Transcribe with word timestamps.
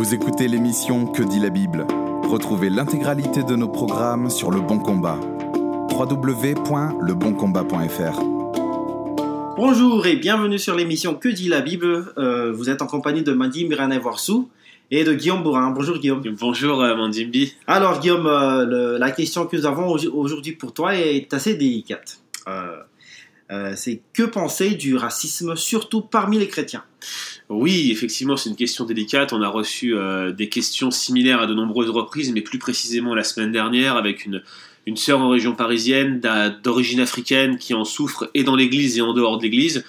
Vous 0.00 0.14
écoutez 0.14 0.48
l'émission 0.48 1.04
Que 1.04 1.22
dit 1.22 1.40
la 1.40 1.50
Bible? 1.50 1.86
Retrouvez 2.22 2.70
l'intégralité 2.70 3.42
de 3.42 3.54
nos 3.54 3.68
programmes 3.68 4.30
sur 4.30 4.50
Le 4.50 4.62
Bon 4.62 4.78
Combat. 4.78 5.20
www.leboncombat.fr 5.90 8.20
Bonjour 9.58 10.06
et 10.06 10.16
bienvenue 10.16 10.58
sur 10.58 10.74
l'émission 10.74 11.14
Que 11.16 11.28
dit 11.28 11.48
la 11.50 11.60
Bible. 11.60 12.14
Euh, 12.16 12.50
vous 12.50 12.70
êtes 12.70 12.80
en 12.80 12.86
compagnie 12.86 13.22
de 13.22 13.34
Mandy 13.34 13.66
Mirane-Vorsou 13.66 14.48
et 14.90 15.04
de 15.04 15.12
Guillaume 15.12 15.42
Bourrin. 15.42 15.70
Bonjour 15.72 15.98
Guillaume. 15.98 16.22
Bonjour 16.40 16.80
euh, 16.80 16.96
Mandimbi. 16.96 17.52
Alors 17.66 18.00
Guillaume, 18.00 18.26
euh, 18.26 18.64
le- 18.64 18.96
la 18.96 19.10
question 19.10 19.44
que 19.44 19.54
nous 19.54 19.66
avons 19.66 19.86
au- 19.94 19.98
aujourd'hui 20.14 20.52
pour 20.52 20.72
toi 20.72 20.96
est 20.96 21.34
assez 21.34 21.56
délicate. 21.56 22.22
Euh, 22.48 22.78
euh, 23.50 23.72
c'est 23.74 24.02
que 24.12 24.22
penser 24.22 24.70
du 24.70 24.96
racisme, 24.96 25.56
surtout 25.56 26.02
parmi 26.02 26.38
les 26.38 26.46
chrétiens 26.46 26.84
Oui, 27.48 27.90
effectivement, 27.90 28.36
c'est 28.36 28.48
une 28.48 28.56
question 28.56 28.84
délicate. 28.84 29.32
On 29.32 29.42
a 29.42 29.48
reçu 29.48 29.96
euh, 29.96 30.30
des 30.30 30.48
questions 30.48 30.90
similaires 30.90 31.40
à 31.40 31.46
de 31.46 31.54
nombreuses 31.54 31.90
reprises, 31.90 32.32
mais 32.32 32.42
plus 32.42 32.58
précisément 32.58 33.14
la 33.14 33.24
semaine 33.24 33.50
dernière 33.50 33.96
avec 33.96 34.24
une, 34.24 34.42
une 34.86 34.96
sœur 34.96 35.20
en 35.20 35.28
région 35.28 35.54
parisienne 35.54 36.20
d'origine 36.62 37.00
africaine 37.00 37.58
qui 37.58 37.74
en 37.74 37.84
souffre 37.84 38.30
et 38.34 38.44
dans 38.44 38.54
l'église 38.54 38.98
et 38.98 39.00
en 39.00 39.14
dehors 39.14 39.38
de 39.38 39.42
l'église. 39.42 39.84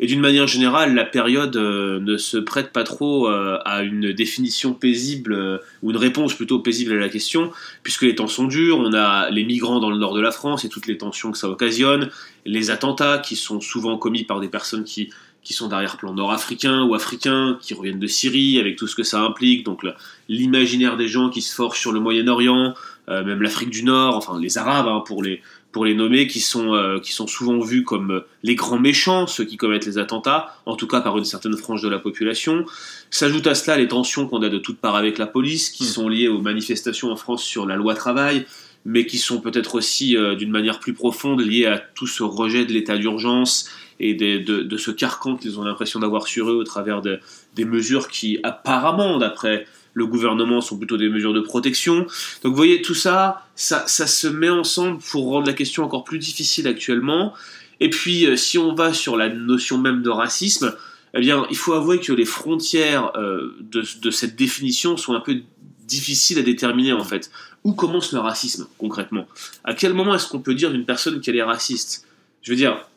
Et 0.00 0.06
d'une 0.06 0.20
manière 0.20 0.46
générale, 0.46 0.94
la 0.94 1.04
période 1.04 1.56
euh, 1.56 2.00
ne 2.00 2.16
se 2.16 2.36
prête 2.36 2.72
pas 2.72 2.84
trop 2.84 3.28
euh, 3.28 3.58
à 3.64 3.82
une 3.82 4.12
définition 4.12 4.74
paisible, 4.74 5.32
euh, 5.32 5.58
ou 5.82 5.90
une 5.90 5.96
réponse 5.96 6.34
plutôt 6.34 6.58
paisible 6.58 6.92
à 6.92 6.96
la 6.96 7.08
question, 7.08 7.52
puisque 7.82 8.02
les 8.02 8.14
temps 8.14 8.28
sont 8.28 8.46
durs, 8.46 8.78
on 8.78 8.92
a 8.94 9.30
les 9.30 9.44
migrants 9.44 9.80
dans 9.80 9.90
le 9.90 9.98
nord 9.98 10.14
de 10.14 10.20
la 10.20 10.30
France 10.30 10.64
et 10.64 10.68
toutes 10.68 10.86
les 10.86 10.98
tensions 10.98 11.30
que 11.30 11.38
ça 11.38 11.48
occasionne, 11.48 12.10
les 12.46 12.70
attentats 12.70 13.18
qui 13.18 13.36
sont 13.36 13.60
souvent 13.60 13.96
commis 13.98 14.24
par 14.24 14.40
des 14.40 14.48
personnes 14.48 14.84
qui, 14.84 15.10
qui 15.44 15.52
sont 15.52 15.68
d'arrière-plan 15.68 16.14
nord-africains 16.14 16.82
ou 16.82 16.94
africains, 16.94 17.58
qui 17.60 17.74
reviennent 17.74 18.00
de 18.00 18.06
Syrie, 18.06 18.58
avec 18.58 18.76
tout 18.76 18.86
ce 18.86 18.96
que 18.96 19.04
ça 19.04 19.20
implique, 19.20 19.64
donc 19.64 19.86
l'imaginaire 20.28 20.96
des 20.96 21.08
gens 21.08 21.30
qui 21.30 21.42
se 21.42 21.54
forgent 21.54 21.78
sur 21.78 21.92
le 21.92 22.00
Moyen-Orient, 22.00 22.74
même 23.08 23.42
l'Afrique 23.42 23.70
du 23.70 23.84
Nord, 23.84 24.16
enfin 24.16 24.38
les 24.40 24.56
Arabes 24.58 24.86
hein, 24.86 25.02
pour 25.04 25.22
les 25.22 25.42
pour 25.72 25.84
les 25.86 25.94
nommer, 25.94 26.26
qui 26.26 26.40
sont 26.40 26.74
euh, 26.74 26.98
qui 27.00 27.12
sont 27.12 27.26
souvent 27.26 27.58
vus 27.58 27.82
comme 27.82 28.10
euh, 28.10 28.20
les 28.42 28.54
grands 28.54 28.78
méchants, 28.78 29.26
ceux 29.26 29.44
qui 29.44 29.56
commettent 29.56 29.86
les 29.86 29.98
attentats, 29.98 30.54
en 30.66 30.76
tout 30.76 30.86
cas 30.86 31.00
par 31.00 31.16
une 31.18 31.24
certaine 31.24 31.56
frange 31.56 31.82
de 31.82 31.88
la 31.88 31.98
population. 31.98 32.64
S'ajoutent 33.10 33.46
à 33.46 33.54
cela 33.54 33.76
les 33.78 33.88
tensions 33.88 34.26
qu'on 34.28 34.42
a 34.42 34.48
de 34.50 34.58
toutes 34.58 34.78
parts 34.78 34.96
avec 34.96 35.18
la 35.18 35.26
police, 35.26 35.70
qui 35.70 35.84
Mm. 35.84 35.86
sont 35.86 36.08
liées 36.08 36.28
aux 36.28 36.40
manifestations 36.40 37.10
en 37.10 37.16
France 37.16 37.42
sur 37.42 37.66
la 37.66 37.76
loi 37.76 37.94
travail, 37.94 38.44
mais 38.84 39.06
qui 39.06 39.16
sont 39.18 39.40
peut-être 39.40 39.74
aussi 39.76 40.16
euh, 40.16 40.34
d'une 40.34 40.50
manière 40.50 40.78
plus 40.78 40.92
profonde 40.92 41.40
liées 41.40 41.66
à 41.66 41.78
tout 41.78 42.06
ce 42.06 42.22
rejet 42.22 42.64
de 42.66 42.72
l'état 42.72 42.98
d'urgence 42.98 43.68
et 44.00 44.14
des- 44.14 44.40
de, 44.40 44.62
de 44.62 44.76
ce 44.76 44.90
carcan 44.90 45.36
qu'ils 45.36 45.58
ont 45.60 45.64
l'impression 45.64 46.00
d'avoir 46.00 46.26
sur 46.26 46.50
eux 46.50 46.54
au 46.54 46.64
travers 46.64 47.00
de- 47.00 47.20
des 47.54 47.64
mesures 47.64 48.08
qui 48.08 48.38
apparemment, 48.42 49.18
d'après 49.18 49.66
le 49.94 50.06
gouvernement, 50.06 50.60
sont 50.60 50.78
plutôt 50.78 50.96
des 50.96 51.08
mesures 51.08 51.34
de 51.34 51.40
protection. 51.40 52.06
Donc 52.42 52.52
vous 52.52 52.56
voyez, 52.56 52.82
tout 52.82 52.94
ça, 52.94 53.46
ça, 53.54 53.84
ça 53.86 54.06
se 54.06 54.26
met 54.26 54.48
ensemble 54.48 55.00
pour 55.10 55.26
rendre 55.26 55.46
la 55.46 55.52
question 55.52 55.84
encore 55.84 56.04
plus 56.04 56.18
difficile 56.18 56.66
actuellement. 56.66 57.34
Et 57.80 57.90
puis, 57.90 58.26
euh, 58.26 58.36
si 58.36 58.58
on 58.58 58.74
va 58.74 58.92
sur 58.92 59.16
la 59.16 59.28
notion 59.28 59.78
même 59.78 60.02
de 60.02 60.10
racisme, 60.10 60.74
eh 61.14 61.20
bien, 61.20 61.46
il 61.50 61.56
faut 61.56 61.74
avouer 61.74 62.00
que 62.00 62.12
les 62.12 62.24
frontières 62.24 63.12
euh, 63.16 63.56
de, 63.60 63.84
de 64.00 64.10
cette 64.10 64.36
définition 64.36 64.96
sont 64.96 65.14
un 65.14 65.20
peu 65.20 65.42
difficiles 65.84 66.38
à 66.38 66.42
déterminer 66.42 66.92
en 66.92 67.04
fait. 67.04 67.30
Où 67.64 67.74
commence 67.74 68.12
le 68.12 68.18
racisme 68.18 68.66
concrètement? 68.78 69.26
À 69.64 69.74
quel 69.74 69.92
moment 69.94 70.14
est-ce 70.14 70.28
qu'on 70.28 70.40
peut 70.40 70.54
dire 70.54 70.70
d'une 70.70 70.86
personne 70.86 71.20
qu'elle 71.20 71.36
est 71.36 71.42
raciste? 71.42 72.06
Je 72.42 72.50
veux 72.50 72.56
dire, 72.56 72.88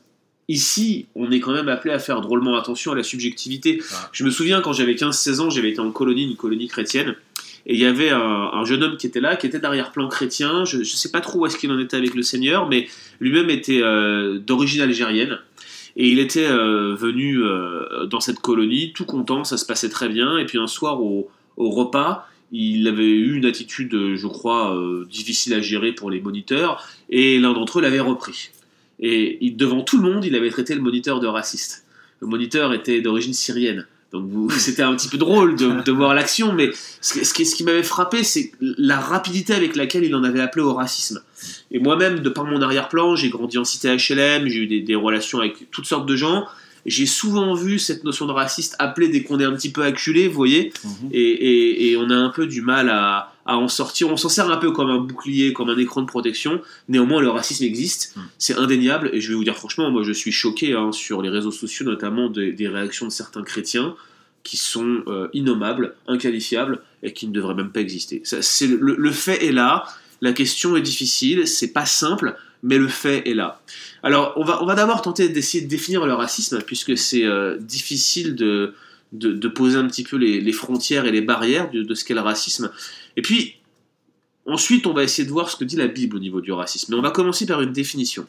ici, 0.48 1.08
on 1.16 1.32
est 1.32 1.40
quand 1.40 1.54
même 1.54 1.70
appelé 1.70 1.94
à 1.94 2.00
faire 2.00 2.22
drôlement 2.22 2.56
attention 2.58 2.92
à 2.92 2.96
la 2.96 3.04
subjectivité. 3.04 3.82
Ah. 3.94 4.10
Je 4.12 4.24
me 4.24 4.30
souviens 4.30 4.62
quand 4.62 4.74
j'avais 4.74 4.94
15-16 4.94 5.40
ans, 5.40 5.50
j'avais 5.50 5.70
été 5.70 5.80
en 5.80 5.92
colonie, 5.92 6.24
une 6.24 6.36
colonie 6.36 6.68
chrétienne, 6.68 7.16
et 7.68 7.74
il 7.74 7.80
y 7.80 7.86
avait 7.86 8.10
un, 8.10 8.20
un 8.20 8.66
jeune 8.66 8.84
homme 8.84 8.98
qui 8.98 9.08
était 9.08 9.20
là, 9.20 9.36
qui 9.36 9.48
était 9.48 9.60
d'arrière-plan 9.60 10.08
chrétien. 10.08 10.66
Je 10.66 10.78
ne 10.78 10.84
sais 10.84 11.10
pas 11.10 11.22
trop 11.22 11.40
où 11.40 11.46
est-ce 11.46 11.58
qu'il 11.58 11.72
en 11.72 11.80
était 11.80 11.98
avec 11.98 12.14
le 12.14 12.22
Seigneur, 12.22 12.70
mais 12.70 12.88
lui-même 13.20 13.50
était 13.50 13.82
euh, 13.82 14.38
d'origine 14.38 14.82
algérienne. 14.82 15.40
Et 15.98 16.10
il 16.10 16.20
était 16.20 16.48
euh, 16.48 16.94
venu 16.94 17.42
euh, 17.42 18.06
dans 18.06 18.20
cette 18.20 18.40
colonie, 18.40 18.94
tout 18.94 19.06
content, 19.06 19.44
ça 19.44 19.58
se 19.58 19.66
passait 19.66 19.90
très 19.90 20.10
bien. 20.10 20.38
Et 20.38 20.46
puis 20.46 20.60
un 20.60 20.68
soir, 20.68 21.02
au, 21.02 21.30
au 21.58 21.70
repas, 21.72 22.28
il 22.52 22.88
avait 22.88 23.10
eu 23.10 23.36
une 23.38 23.46
attitude, 23.46 24.16
je 24.16 24.28
crois, 24.28 24.78
difficile 25.10 25.56
à 25.56 25.62
gérer 25.62 25.94
pour 25.94 26.12
les 26.12 26.22
moniteurs, 26.22 26.88
et 27.10 27.40
l'un 27.40 27.54
d'entre 27.54 27.80
eux 27.80 27.82
l'avait 27.82 28.00
repris. 28.00 28.52
Et 29.00 29.54
devant 29.56 29.82
tout 29.82 30.02
le 30.02 30.10
monde, 30.10 30.26
il 30.26 30.36
avait 30.36 30.50
traité 30.50 30.74
le 30.76 30.82
moniteur 30.82 31.20
de 31.20 31.28
raciste. 31.28 31.86
Le 32.22 32.28
moniteur 32.28 32.74
était 32.74 33.02
d'origine 33.02 33.34
syrienne. 33.34 33.86
Donc 34.12 34.52
c'était 34.58 34.84
un 34.84 34.96
petit 34.96 35.10
peu 35.10 35.18
drôle 35.18 35.56
de, 35.56 35.92
voir 35.92 36.14
l'action, 36.14 36.54
mais 36.54 36.72
ce, 37.02 37.34
qui- 37.34 37.64
m'avait 37.64 37.84
frappé, 37.84 38.24
c'est 38.24 38.52
la 38.62 39.00
rapidité 39.00 39.54
avec 39.54 39.76
laquelle 39.76 40.04
il 40.04 40.16
en 40.16 40.24
avait 40.24 40.42
appelé 40.42 40.64
au 40.64 40.74
racisme. 40.74 41.22
Et 41.72 41.80
moi-même, 41.80 42.20
de 42.20 42.30
par 42.30 42.46
mon 42.46 42.62
arrière-plan, 42.62 43.16
j'ai 43.16 43.30
grandi 43.30 43.58
en 43.58 43.66
cité 43.66 43.90
HLM, 43.90 44.48
j'ai 44.48 44.60
eu 44.60 44.82
des 44.82 44.96
relations 44.96 45.40
avec 45.40 45.70
toutes 45.72 45.86
sortes 45.86 46.08
de 46.08 46.16
gens. 46.16 46.46
J'ai 46.86 47.06
souvent 47.08 47.56
vu 47.56 47.80
cette 47.80 48.04
notion 48.04 48.26
de 48.28 48.32
raciste 48.32 48.76
appelée 48.80 49.08
dès 49.08 49.24
qu'on 49.24 49.40
est 49.40 49.44
un 49.46 49.54
petit 49.54 49.72
peu 49.72 49.82
acculé, 49.84 50.28
vous 50.28 50.36
voyez, 50.36 50.72
et, 51.12 51.20
et- 51.22 51.92
et 51.92 51.98
on 51.98 52.10
a 52.10 52.16
un 52.16 52.30
peu 52.30 52.46
du 52.46 52.62
mal 52.62 52.90
à, 52.90 53.34
à 53.48 53.58
en 53.58 53.68
sortir. 53.68 54.10
On 54.12 54.18
s'en 54.18 54.30
sert 54.30 54.50
un 54.52 54.58
peu 54.58 54.72
comme 54.72 54.90
un 54.92 55.00
bouclier, 55.00 55.52
comme 55.54 55.70
un 55.70 55.78
écran 55.78 56.02
de 56.02 56.08
protection. 56.08 56.62
Néanmoins, 56.88 57.22
le 57.22 57.30
racisme 57.30 57.64
existe, 57.64 58.14
Mm. 58.16 58.22
c'est 58.38 58.56
indéniable. 58.58 59.10
Et 59.14 59.22
je 59.22 59.30
vais 59.30 59.36
vous 59.36 59.44
dire 59.44 59.56
franchement, 59.56 59.90
moi 59.90 60.04
je 60.04 60.12
suis 60.12 60.32
choqué 60.32 60.74
hein, 60.74 60.92
sur 60.92 61.22
les 61.24 61.30
réseaux 61.30 61.52
sociaux, 61.52 61.86
notamment 61.86 62.30
des, 62.30 62.52
des 62.52 62.68
réactions 62.68 63.08
de 63.08 63.12
certains 63.12 63.44
chrétiens 63.44 63.96
qui 64.44 64.58
sont 64.58 65.02
euh, 65.08 65.28
innommables, 65.34 65.96
inqualifiables 66.08 66.82
et 67.02 67.14
qui 67.14 67.28
ne 67.28 67.34
devraient 67.34 67.56
même 67.56 67.72
pas 67.72 67.82
exister. 67.82 68.22
Ça, 68.26 68.44
c'est 68.44 68.68
le, 68.68 68.96
le 68.96 69.12
fait 69.12 69.44
est 69.44 69.52
là. 69.52 69.86
La 70.22 70.34
question 70.34 70.76
est 70.76 70.82
difficile, 70.82 71.48
c'est 71.48 71.72
pas 71.72 71.86
simple, 71.86 72.36
mais 72.64 72.78
le 72.78 72.88
fait 72.88 73.30
est 73.30 73.34
là. 73.34 73.62
Alors, 74.04 74.34
on 74.38 74.44
va, 74.44 74.76
d'abord 74.76 75.02
tenter 75.02 75.30
d'essayer 75.30 75.64
de 75.64 75.70
définir 75.70 76.06
le 76.06 76.14
racisme, 76.14 76.62
puisque 76.62 76.98
c'est 76.98 77.24
euh, 77.24 77.58
difficile 77.58 78.36
de, 78.36 78.74
poser 79.54 79.78
un 79.78 79.88
petit 79.88 80.04
peu 80.04 80.18
les, 80.18 80.42
les 80.42 80.52
frontières 80.52 81.06
et 81.06 81.12
les 81.12 81.22
barrières 81.22 81.70
de, 81.72 81.84
de 81.84 81.94
ce 81.94 82.04
qu'est 82.06 82.14
le 82.14 82.22
racisme. 82.22 82.72
Et 83.18 83.22
puis, 83.22 83.56
ensuite, 84.46 84.88
on 84.88 84.94
va 84.94 85.04
essayer 85.04 85.26
de 85.26 85.32
voir 85.32 85.50
ce 85.50 85.56
que 85.56 85.64
dit 85.64 85.76
la 85.76 85.88
Bible 85.88 86.16
au 86.16 86.20
niveau 86.20 86.42
du 86.42 86.52
racisme. 86.52 86.92
Mais 86.92 86.98
on 86.98 87.02
va 87.02 87.12
commencer 87.12 87.46
par 87.46 87.62
une 87.62 87.74
définition. 87.74 88.28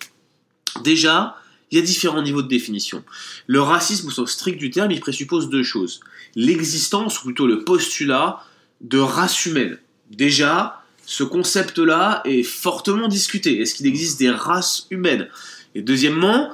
Déjà, 0.83 1.37
il 1.71 1.79
y 1.79 1.81
a 1.81 1.85
différents 1.85 2.23
niveaux 2.23 2.43
de 2.43 2.49
définition. 2.49 3.05
Le 3.47 3.61
racisme, 3.61 4.09
au 4.09 4.11
sens 4.11 4.33
strict 4.33 4.59
du 4.59 4.71
terme, 4.71 4.91
il 4.91 5.01
présuppose 5.01 5.49
deux 5.49 5.65
choses. 5.65 6.01
L'existence, 6.35 7.21
ou 7.21 7.25
plutôt 7.25 7.47
le 7.47 7.65
postulat, 7.65 8.41
de 8.81 8.99
race 8.99 9.47
humaine. 9.47 9.79
Déjà, 10.11 10.83
ce 11.07 11.23
concept-là 11.23 12.21
est 12.25 12.43
fortement 12.43 13.09
discuté. 13.09 13.61
Est-ce 13.61 13.75
qu'il 13.75 13.87
existe 13.87 14.19
des 14.19 14.31
races 14.31 14.87
humaines? 14.91 15.29
Et 15.75 15.81
deuxièmement, 15.81 16.51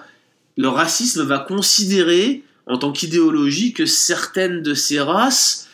le 0.56 0.68
racisme 0.68 1.22
va 1.22 1.38
considérer, 1.38 2.42
en 2.66 2.76
tant 2.76 2.92
qu'idéologie, 2.92 3.72
que 3.72 3.86
certaines 3.86 4.62
de 4.62 4.74
ces 4.74 5.00
races 5.00 5.68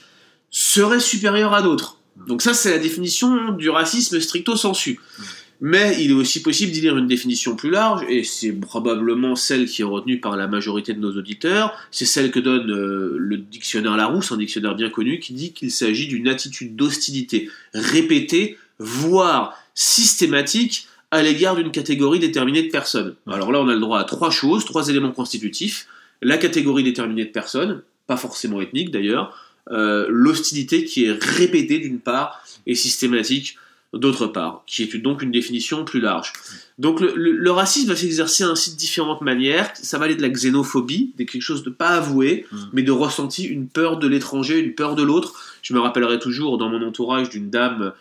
seraient 0.51 1.01
supérieures 1.01 1.55
à 1.55 1.63
d'autres. 1.63 1.99
Donc 2.29 2.41
ça, 2.41 2.55
c'est 2.55 2.71
la 2.71 2.79
définition 2.79 3.53
du 3.53 3.69
racisme 3.69 4.21
stricto 4.21 4.57
sensu. 4.57 5.01
Mais 5.61 5.97
il 6.01 6.13
est 6.13 6.15
aussi 6.15 6.41
possible 6.41 6.71
d'y 6.71 6.81
lire 6.81 6.97
une 6.97 7.09
définition 7.09 7.57
plus 7.57 7.71
large, 7.71 8.05
et 8.09 8.23
c'est 8.23 8.53
probablement 8.53 9.35
celle 9.35 9.67
qui 9.67 9.83
est 9.83 9.85
retenue 9.85 10.21
par 10.21 10.37
la 10.37 10.47
majorité 10.47 10.95
de 10.95 11.01
nos 11.01 11.17
auditeurs. 11.17 11.77
C'est 11.91 12.07
celle 12.07 12.31
que 12.31 12.39
donne 12.39 12.71
euh, 12.71 13.17
le 13.19 13.39
dictionnaire 13.39 13.97
Larousse, 13.97 14.31
un 14.31 14.37
dictionnaire 14.37 14.77
bien 14.77 14.89
connu, 14.89 15.19
qui 15.19 15.33
dit 15.33 15.53
qu'il 15.53 15.73
s'agit 15.73 16.07
d'une 16.07 16.29
attitude 16.29 16.77
d'hostilité 16.77 17.51
répétée, 17.75 18.57
voire 18.79 19.55
systématique, 19.75 20.87
à 21.11 21.23
l'égard 21.23 21.57
d'une 21.57 21.71
catégorie 21.71 22.19
déterminée 22.19 22.63
de 22.63 22.71
personnes. 22.71 23.15
Alors 23.27 23.51
là, 23.51 23.61
on 23.61 23.69
a 23.69 23.75
le 23.75 23.81
droit 23.81 23.99
à 23.99 24.05
trois 24.05 24.31
choses, 24.31 24.65
trois 24.67 24.89
éléments 24.89 25.13
constitutifs. 25.13 25.87
La 26.21 26.37
catégorie 26.37 26.83
déterminée 26.85 27.25
de 27.25 27.31
personnes, 27.31 27.83
pas 28.07 28.17
forcément 28.17 28.61
ethnique 28.61 28.91
d'ailleurs, 28.91 29.35
euh, 29.71 30.07
l'hostilité 30.11 30.85
qui 30.85 31.05
est 31.07 31.13
répétée 31.13 31.79
d'une 31.79 31.99
part 32.01 32.43
et 32.67 32.75
systématique 32.75 33.57
d'autre 33.95 34.27
part, 34.27 34.65
qui 34.67 34.83
est 34.83 34.97
donc 34.99 35.23
une 35.23 35.31
définition 35.31 35.83
plus 35.87 36.01
large. 36.01 36.35
Donc 36.79 37.01
le, 37.01 37.15
le- 37.17 37.33
le 37.33 37.51
racisme 37.51 37.89
va 37.89 37.97
s'exercer 37.97 38.45
ainsi 38.45 38.73
de 38.73 38.77
différentes 38.77 39.23
manières. 39.23 39.71
Ça 39.81 39.97
va 39.99 40.05
aller 40.05 40.15
de 40.15 40.21
la 40.21 40.29
xénophobie, 40.29 41.13
de 41.17 41.25
quelque 41.25 41.41
chose 41.41 41.63
de 41.63 41.71
pas 41.71 41.89
avoué, 41.91 42.45
Mm. 42.53 42.57
mais 42.75 42.83
de 42.83 42.93
ressenti 42.93 43.45
une 43.45 43.67
peur 43.67 43.97
de 43.99 44.07
l'étranger, 44.07 44.59
une 44.59 44.75
peur 44.75 44.95
de 44.95 45.03
l'autre. 45.03 45.33
Je 45.63 45.73
me 45.73 45.81
rappellerai 45.81 46.19
toujours 46.19 46.59
dans 46.59 46.69
mon 46.69 46.83
entourage 46.87 47.31
d'une 47.31 47.49
dame 47.49 47.93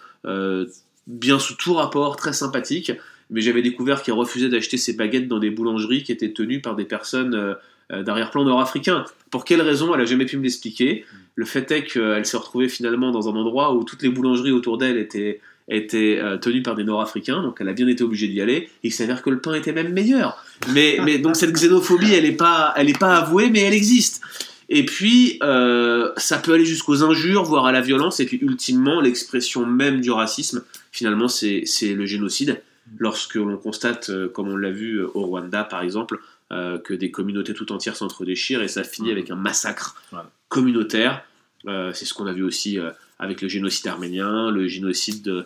bien 1.08 1.40
sous 1.40 1.56
tout 1.56 1.74
rapport, 1.74 2.16
très 2.18 2.34
sympathique, 2.34 2.92
mais 3.30 3.42
j'avais 3.42 3.62
découvert 3.62 4.04
qu'elle 4.04 4.16
refusait 4.16 4.50
d'acheter 4.50 4.78
ses 4.78 4.94
baguettes 4.94 5.28
dans 5.28 5.40
des 5.40 5.50
boulangeries 5.50 6.04
qui 6.04 6.12
étaient 6.12 6.32
tenues 6.32 6.62
par 6.62 6.76
des 6.76 6.86
personnes 6.86 7.34
euh, 7.34 7.54
euh, 7.92 8.04
d'arrière-plan 8.04 8.44
nord-africain. 8.44 9.06
Pour 9.32 9.46
quelle 9.46 9.62
raison 9.62 9.94
Elle 9.94 10.02
a 10.02 10.06
jamais 10.06 10.26
pu 10.26 10.38
me 10.38 10.44
l'expliquer? 10.44 11.06
Le 11.36 11.46
fait 11.46 11.70
est 11.72 11.84
qu'elle 11.84 12.26
s'est 12.26 12.38
retrouvée 12.38 12.70
finalement 12.70 13.12
dans 13.12 13.30
un 13.30 13.36
endroit 13.36 13.74
où 13.74 13.84
toutes 13.84 14.04
les 14.04 14.10
boulangeries 14.10 14.52
autour 14.52 14.78
d'elle 14.78 14.98
étaient 14.98 15.40
étaient 15.70 16.18
euh, 16.18 16.38
tenues 16.38 16.62
par 16.62 16.76
des 16.76 16.86
Nord-Africains, 16.86 17.44
donc 17.44 17.58
elle 17.60 17.68
a 17.68 17.74
bien 17.74 17.90
été 17.90 18.02
obligée 18.02 18.30
d'y 18.30 18.40
aller. 18.40 18.70
Il 18.84 18.94
s'avère 18.94 19.22
que 19.22 19.30
le 19.30 19.42
pain 19.42 19.54
était 19.54 19.74
même 19.74 19.92
meilleur. 19.92 20.42
Mais, 20.74 21.18
donc 21.18 21.36
cette 21.36 21.52
xénophobie, 21.52 22.14
elle 22.14 22.24
n'est 22.24 22.32
pas, 22.32 22.74
pas 22.98 23.18
avouée, 23.18 23.50
mais 23.50 23.60
elle 23.64 23.74
existe. 23.74 24.22
Et 24.70 24.86
puis, 24.86 25.40
euh, 25.44 26.12
ça 26.18 26.38
peut 26.40 26.54
aller 26.54 26.66
jusqu'aux 26.66 27.04
injures, 27.04 27.44
voire 27.44 27.66
à 27.66 27.72
la 27.72 27.82
violence. 27.82 28.20
Et 28.20 28.26
puis, 28.26 28.38
ultimement, 28.42 29.00
l'expression 29.00 29.66
même 29.66 30.02
du 30.02 30.12
racisme, 30.12 30.64
finalement, 30.92 31.28
c'est 31.30 31.64
le 31.82 32.06
génocide. 32.06 32.62
Lorsque 33.00 33.36
l'on 33.36 33.58
constate, 33.58 34.10
euh, 34.10 34.28
comme 34.30 34.48
on 34.50 34.56
l'a 34.58 34.72
vu 34.72 34.96
euh, 35.00 35.08
au 35.14 35.26
Rwanda, 35.26 35.64
par 35.64 35.82
exemple, 35.82 36.20
euh, 36.52 36.78
que 36.78 36.94
des 36.94 37.12
communautés 37.12 37.54
tout 37.54 37.72
entières 37.74 37.96
s'entre-déchirent 37.98 38.62
et 38.62 38.70
ça 38.70 38.84
finit 38.84 39.12
avec 39.12 39.30
un 39.30 39.36
massacre 39.36 40.02
Ouais. 40.14 40.20
communautaire. 40.50 41.24
Euh, 41.68 41.92
c'est 41.94 42.06
ce 42.06 42.14
qu'on 42.14 42.28
a 42.28 42.34
vu 42.34 42.44
aussi 42.44 42.78
avec 43.20 43.42
le 43.42 43.48
génocide 43.50 43.88
arménien, 43.88 44.52
le 44.52 44.68
génocide 44.68 45.22
de, 45.24 45.46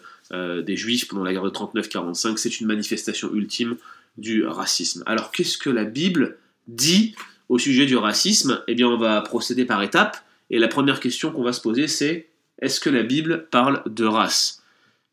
des 0.62 0.76
juifs 0.78 1.08
pendant 1.08 1.24
la 1.24 1.32
guerre 1.34 1.44
de 1.44 1.50
39-45. 1.50 2.38
C'est 2.38 2.60
une 2.60 2.68
manifestation 2.68 3.34
ultime 3.34 3.76
du 4.18 4.46
racisme. 4.46 5.04
Alors, 5.08 5.32
qu'est-ce 5.32 5.58
que 5.58 5.70
la 5.70 5.86
Bible 5.86 6.38
dit 6.68 7.16
au 7.51 7.59
sujet 7.59 7.86
du 7.86 7.98
racisme 7.98 8.63
Eh 8.69 8.75
bien, 8.75 8.88
on 8.88 8.98
va 8.98 9.19
procéder 9.19 9.65
par 9.65 9.83
étapes. 9.83 10.18
Et 10.50 10.57
la 10.57 10.69
première 10.69 11.01
question 11.01 11.31
qu'on 11.31 11.44
va 11.44 11.51
se 11.51 11.59
poser, 11.59 11.89
c'est 11.89 12.30
est-ce 12.62 12.80
que 12.80 12.89
la 12.89 13.03
Bible 13.03 13.48
parle 13.51 13.83
de 13.86 14.06
race? 14.06 14.63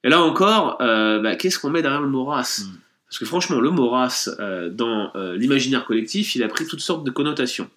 Et 0.04 0.08
là 0.08 0.22
encore, 0.22 0.78
euh, 0.80 1.18
bah, 1.18 1.34
qu'est-ce 1.34 1.58
qu'on 1.58 1.70
met 1.70 1.82
derrière 1.82 2.00
le 2.00 2.06
mot 2.06 2.24
race? 2.24 2.60
Mm. 2.60 2.78
Parce 3.08 3.18
que 3.18 3.24
franchement, 3.24 3.58
le 3.58 3.70
mot 3.70 3.88
race, 3.88 4.30
euh, 4.38 4.70
dans 4.70 5.10
euh, 5.16 5.36
l'imaginaire 5.36 5.84
collectif, 5.84 6.36
il 6.36 6.44
a 6.44 6.48
pris 6.48 6.64
toutes 6.64 6.80
sortes 6.80 7.02
de 7.02 7.10
connotations. 7.10 7.68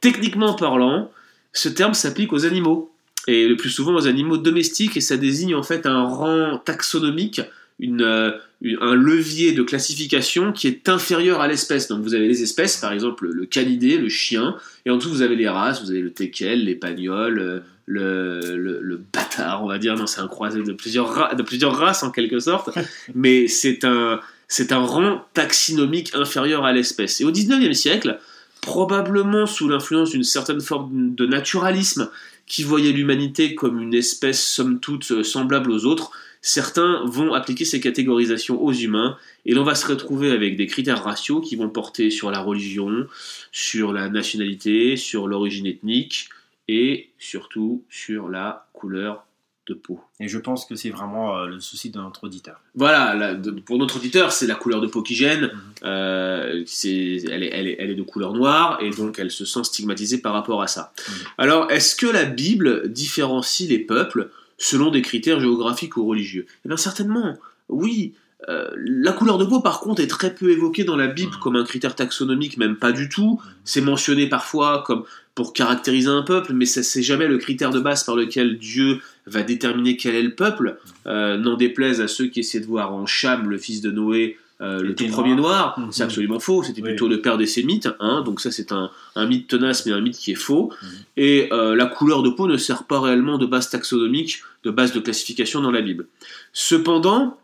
Techniquement 0.00 0.54
parlant, 0.54 1.10
ce 1.52 1.68
terme 1.68 1.94
s'applique 1.94 2.32
aux 2.32 2.46
animaux, 2.46 2.92
et 3.26 3.48
le 3.48 3.56
plus 3.56 3.70
souvent 3.70 3.94
aux 3.94 4.06
animaux 4.06 4.36
domestiques, 4.36 4.96
et 4.96 5.00
ça 5.00 5.16
désigne 5.16 5.56
en 5.56 5.64
fait 5.64 5.84
un 5.84 6.04
rang 6.04 6.58
taxonomique, 6.64 7.40
une, 7.78 8.02
euh, 8.02 8.30
une- 8.62 8.78
un 8.80 8.94
levier 8.94 9.52
de 9.52 9.62
classification 9.62 10.52
qui 10.52 10.66
est 10.66 10.88
inférieur 10.88 11.40
à 11.40 11.48
l'espèce. 11.48 11.88
Donc 11.88 12.02
vous 12.02 12.14
avez 12.14 12.26
les 12.26 12.42
espèces, 12.42 12.76
par 12.78 12.92
exemple 12.92 13.28
le 13.28 13.44
canidé, 13.46 13.98
le 13.98 14.08
chien, 14.08 14.56
et 14.86 14.90
en 14.90 14.96
dessous 14.96 15.10
vous 15.10 15.22
avez 15.22 15.36
les 15.36 15.48
races, 15.48 15.82
vous 15.82 15.90
avez 15.90 16.00
le 16.00 16.12
teckel, 16.12 16.64
l'épagnol, 16.64 17.38
euh, 17.38 17.60
le, 17.88 18.56
le, 18.56 18.80
le 18.80 19.00
bâtard, 19.12 19.62
on 19.62 19.68
va 19.68 19.78
dire, 19.78 19.94
non 19.94 20.06
c'est 20.06 20.20
un 20.20 20.26
croisé 20.26 20.62
de 20.62 20.72
plusieurs, 20.72 21.36
de 21.36 21.42
plusieurs 21.42 21.76
races 21.76 22.02
en 22.02 22.10
quelque 22.10 22.40
sorte, 22.40 22.70
mais 23.14 23.46
c'est 23.46 23.84
un, 23.84 24.20
c'est 24.48 24.72
un 24.72 24.78
rang 24.80 25.24
taxinomique 25.34 26.14
inférieur 26.14 26.64
à 26.64 26.72
l'espèce. 26.72 27.20
Et 27.20 27.24
au 27.24 27.30
19e 27.30 27.74
siècle, 27.74 28.18
probablement 28.62 29.46
sous 29.46 29.68
l'influence 29.68 30.10
d'une 30.10 30.24
certaine 30.24 30.60
forme 30.60 31.14
de 31.14 31.26
naturalisme 31.26 32.08
qui 32.46 32.62
voyait 32.62 32.92
l'humanité 32.92 33.54
comme 33.54 33.80
une 33.80 33.94
espèce 33.94 34.44
somme 34.44 34.80
toute 34.80 35.10
euh, 35.10 35.22
semblable 35.22 35.70
aux 35.70 35.84
autres, 35.84 36.12
certains 36.40 37.04
vont 37.04 37.34
appliquer 37.34 37.64
ces 37.64 37.80
catégorisations 37.80 38.62
aux 38.62 38.72
humains 38.72 39.18
et 39.44 39.52
l'on 39.52 39.64
va 39.64 39.74
se 39.74 39.86
retrouver 39.86 40.30
avec 40.30 40.56
des 40.56 40.66
critères 40.66 41.02
raciaux 41.02 41.40
qui 41.40 41.56
vont 41.56 41.68
porter 41.68 42.10
sur 42.10 42.30
la 42.30 42.40
religion, 42.40 43.06
sur 43.50 43.92
la 43.92 44.08
nationalité, 44.08 44.96
sur 44.96 45.26
l'origine 45.26 45.66
ethnique 45.66 46.28
et 46.68 47.10
surtout 47.18 47.84
sur 47.90 48.28
la 48.28 48.68
couleur 48.72 49.25
de 49.66 49.74
peau. 49.74 50.00
Et 50.20 50.28
je 50.28 50.38
pense 50.38 50.64
que 50.64 50.76
c'est 50.76 50.90
vraiment 50.90 51.36
euh, 51.36 51.46
le 51.46 51.60
souci 51.60 51.90
de 51.90 51.98
notre 51.98 52.24
auditeur. 52.24 52.60
Voilà, 52.74 53.14
la- 53.14 53.34
de- 53.34 53.50
pour 53.50 53.78
notre 53.78 53.96
auditeur, 53.96 54.30
c'est 54.32 54.46
la 54.46 54.54
couleur 54.54 54.80
de 54.80 54.86
peau 54.86 55.02
qui 55.02 55.14
gêne. 55.14 55.42
Mhm. 55.42 55.50
Euh, 55.84 56.62
c'est- 56.66 57.24
elle, 57.30 57.42
est, 57.42 57.50
elle 57.52 57.66
est- 57.66 57.76
elle 57.78 57.90
est 57.90 57.94
de 57.96 58.02
couleur 58.02 58.32
noire 58.32 58.78
et 58.80 58.90
donc 58.90 59.18
elle 59.18 59.30
se 59.30 59.44
sent 59.44 59.64
stigmatisée 59.64 60.18
par 60.18 60.32
rapport 60.34 60.62
à 60.62 60.66
ça. 60.68 60.92
Mhm. 61.08 61.14
Alors, 61.38 61.70
est-ce 61.70 61.96
que 61.96 62.06
la 62.06 62.24
Bible 62.24 62.88
différencie 62.92 63.68
les 63.68 63.78
peuples 63.78 64.30
selon 64.58 64.90
des 64.90 65.02
critères 65.02 65.40
géographiques 65.40 65.96
ou 65.96 66.06
religieux? 66.06 66.46
Eh 66.64 66.68
bien, 66.68 66.76
certainement, 66.76 67.36
oui. 67.68 68.14
Euh, 68.48 68.68
la 68.76 69.12
couleur 69.12 69.38
de 69.38 69.44
peau, 69.44 69.60
par 69.60 69.80
contre, 69.80 70.00
est 70.00 70.06
très 70.06 70.32
peu 70.32 70.50
évoquée 70.50 70.84
dans 70.84 70.94
la 70.94 71.08
Bible 71.08 71.32
comme 71.42 71.56
un 71.56 71.64
critère 71.64 71.94
taxonomique, 71.96 72.58
même 72.58 72.76
pas 72.76 72.92
du 72.92 73.08
tout. 73.08 73.40
C'est 73.64 73.80
mentionné 73.80 74.28
parfois 74.28 74.84
comme 74.86 75.04
pour 75.36 75.52
caractériser 75.52 76.08
un 76.08 76.22
peuple, 76.22 76.52
mais 76.54 76.64
ça 76.66 76.82
c'est 76.82 77.02
jamais 77.02 77.28
le 77.28 77.38
critère 77.38 77.70
de 77.70 77.78
base 77.78 78.02
par 78.02 78.16
lequel 78.16 78.58
Dieu 78.58 79.00
va 79.26 79.42
déterminer 79.42 79.96
quel 79.96 80.14
est 80.16 80.22
le 80.22 80.34
peuple. 80.34 80.78
Euh, 81.06 81.36
N'en 81.36 81.56
déplaise 81.56 82.00
à 82.00 82.08
ceux 82.08 82.26
qui 82.26 82.40
essaient 82.40 82.58
de 82.60 82.66
voir 82.66 82.92
en 82.94 83.06
Cham 83.06 83.48
le 83.48 83.58
fils 83.58 83.80
de 83.82 83.90
Noé. 83.92 84.38
euh, 84.62 84.80
le 84.80 84.94
tout 84.94 85.06
premier 85.08 85.34
noir, 85.34 85.78
Mhm. 85.78 85.92
c'est 85.92 86.02
absolument 86.02 86.40
faux, 86.40 86.62
c'était 86.62 86.80
Oui. 86.80 86.88
plutôt 86.88 87.08
le 87.08 87.20
père 87.20 87.36
des 87.36 87.44
Sémites, 87.46 87.90
hein, 88.00 88.22
donc 88.24 88.40
ça 88.40 88.50
c'est 88.50 88.72
un, 88.72 88.90
un 89.14 89.26
mythe 89.26 89.48
tenace 89.48 89.84
mais 89.84 89.92
un 89.92 90.00
mythe 90.00 90.16
qui 90.16 90.30
est 90.32 90.34
faux, 90.34 90.72
Mhm. 90.82 90.88
et 91.18 91.48
euh, 91.52 91.74
la 91.76 91.84
couleur 91.84 92.22
de 92.22 92.30
peau 92.30 92.46
ne 92.46 92.56
sert 92.56 92.84
pas 92.84 92.98
réellement 92.98 93.36
de 93.36 93.44
base 93.44 93.68
taxonomique, 93.68 94.40
de 94.64 94.70
base 94.70 94.92
de 94.94 95.00
classification 95.00 95.60
dans 95.60 95.70
la 95.70 95.82
Bible. 95.82 96.06
Cependant, 96.54 97.36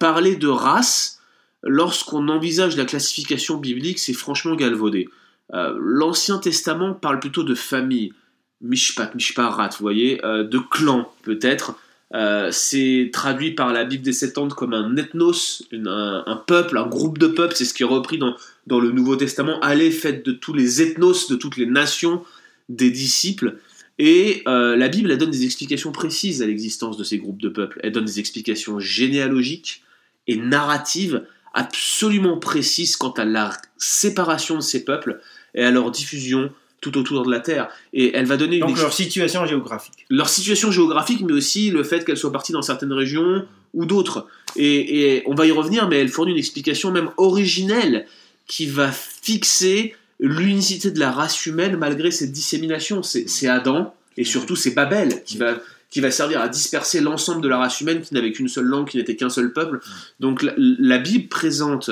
parler 0.00 0.34
de 0.34 0.48
race, 0.48 1.20
lorsqu'on 1.62 2.26
envisage 2.28 2.76
la 2.76 2.84
classification 2.84 3.56
biblique, 3.58 4.00
c'est 4.00 4.12
franchement 4.12 4.56
galvaudé. 4.56 5.08
Euh, 5.52 5.74
L'Ancien 5.78 6.38
Testament 6.38 6.94
parle 6.94 7.20
plutôt 7.20 7.42
de 7.42 7.54
famille, 7.54 8.12
mishpat, 8.60 9.14
mishparat, 9.14 9.70
vous 9.70 9.82
voyez, 9.82 10.24
euh, 10.24 10.44
de 10.44 10.58
clan 10.58 11.12
peut-être. 11.22 11.78
Euh, 12.14 12.50
c'est 12.52 13.10
traduit 13.12 13.52
par 13.52 13.72
la 13.72 13.84
Bible 13.84 14.04
des 14.04 14.12
Septante 14.12 14.54
comme 14.54 14.72
un 14.72 14.96
ethnos, 14.96 15.64
un, 15.72 16.42
peuple, 16.46 16.78
un 16.78 16.86
groupe 16.86 17.18
de 17.18 17.26
peuples, 17.26 17.56
c'est 17.56 17.64
ce 17.64 17.74
qui 17.74 17.82
est 17.82 17.86
repris 17.86 18.18
dans, 18.18 18.36
dans 18.66 18.78
le 18.78 18.92
Nouveau 18.92 19.16
Testament. 19.16 19.58
Allez, 19.60 19.90
faites 19.90 20.24
de 20.24 20.32
tous 20.32 20.52
les 20.52 20.80
ethnos, 20.80 21.28
de 21.28 21.34
toutes 21.34 21.56
les 21.56 21.66
nations, 21.66 22.22
des 22.68 22.90
disciples. 22.90 23.58
Et 23.98 24.42
la 24.46 24.88
Bible, 24.88 25.10
elle 25.10 25.18
donne 25.18 25.30
des 25.30 25.44
explications 25.44 25.90
précises 25.90 26.40
à 26.40 26.46
l'existence 26.46 26.96
de 26.96 27.04
ces 27.04 27.18
groupes 27.18 27.40
de 27.40 27.48
peuples. 27.48 27.80
Elle 27.82 27.92
donne 27.92 28.04
des 28.04 28.20
explications 28.20 28.78
généalogiques 28.78 29.82
et 30.28 30.36
narratives 30.36 31.24
absolument 31.54 32.38
précises 32.38 32.96
quant 32.96 33.12
à 33.12 33.24
la 33.24 33.56
séparation 33.78 34.56
de 34.56 34.60
ces 34.60 34.84
peuples 34.84 35.20
et 35.54 35.64
à 35.64 35.70
leur 35.70 35.90
diffusion 35.90 36.50
tout 36.80 36.98
autour 36.98 37.24
de 37.24 37.30
la 37.30 37.40
Terre. 37.40 37.68
Et 37.94 38.14
elle 38.14 38.26
va 38.26 38.36
donner 38.36 38.56
une 38.56 38.60
Donc 38.60 38.70
ex- 38.72 38.80
leur 38.82 38.92
situation 38.92 39.46
géographique. 39.46 40.04
leur 40.10 40.28
situation 40.28 40.70
géographique, 40.70 41.22
mais 41.22 41.32
aussi 41.32 41.70
le 41.70 41.82
fait 41.82 42.04
qu'elles 42.04 42.18
soient 42.18 42.32
parties 42.32 42.52
dans 42.52 42.60
certaines 42.62 42.92
régions 42.92 43.46
ou 43.72 43.86
d'autres. 43.86 44.26
Et, 44.56 45.14
et 45.16 45.22
on 45.26 45.34
va 45.34 45.46
y 45.46 45.50
revenir, 45.50 45.88
mais 45.88 45.98
elle 45.98 46.08
fournit 46.10 46.32
une 46.32 46.38
explication 46.38 46.90
même 46.92 47.10
originelle 47.16 48.06
qui 48.46 48.66
va 48.66 48.90
fixer 48.92 49.94
l'unicité 50.20 50.90
de 50.90 50.98
la 51.00 51.10
race 51.10 51.46
humaine 51.46 51.76
malgré 51.76 52.10
cette 52.10 52.32
dissémination. 52.32 53.02
C'est 53.02 53.28
c'est 53.28 53.48
Adam, 53.48 53.94
et 54.16 54.24
surtout 54.24 54.54
c'est 54.54 54.72
Babel, 54.72 55.22
qui 55.24 55.38
va, 55.38 55.58
qui 55.90 56.00
va 56.00 56.10
servir 56.10 56.40
à 56.42 56.48
disperser 56.48 57.00
l'ensemble 57.00 57.40
de 57.40 57.48
la 57.48 57.56
race 57.58 57.80
humaine 57.80 58.00
qui 58.02 58.12
n'avait 58.14 58.30
qu'une 58.32 58.48
seule 58.48 58.66
langue, 58.66 58.88
qui 58.88 58.98
n'était 58.98 59.16
qu'un 59.16 59.30
seul 59.30 59.52
peuple. 59.52 59.80
Donc 60.20 60.42
la, 60.42 60.52
la 60.56 60.98
Bible 60.98 61.28
présente 61.28 61.90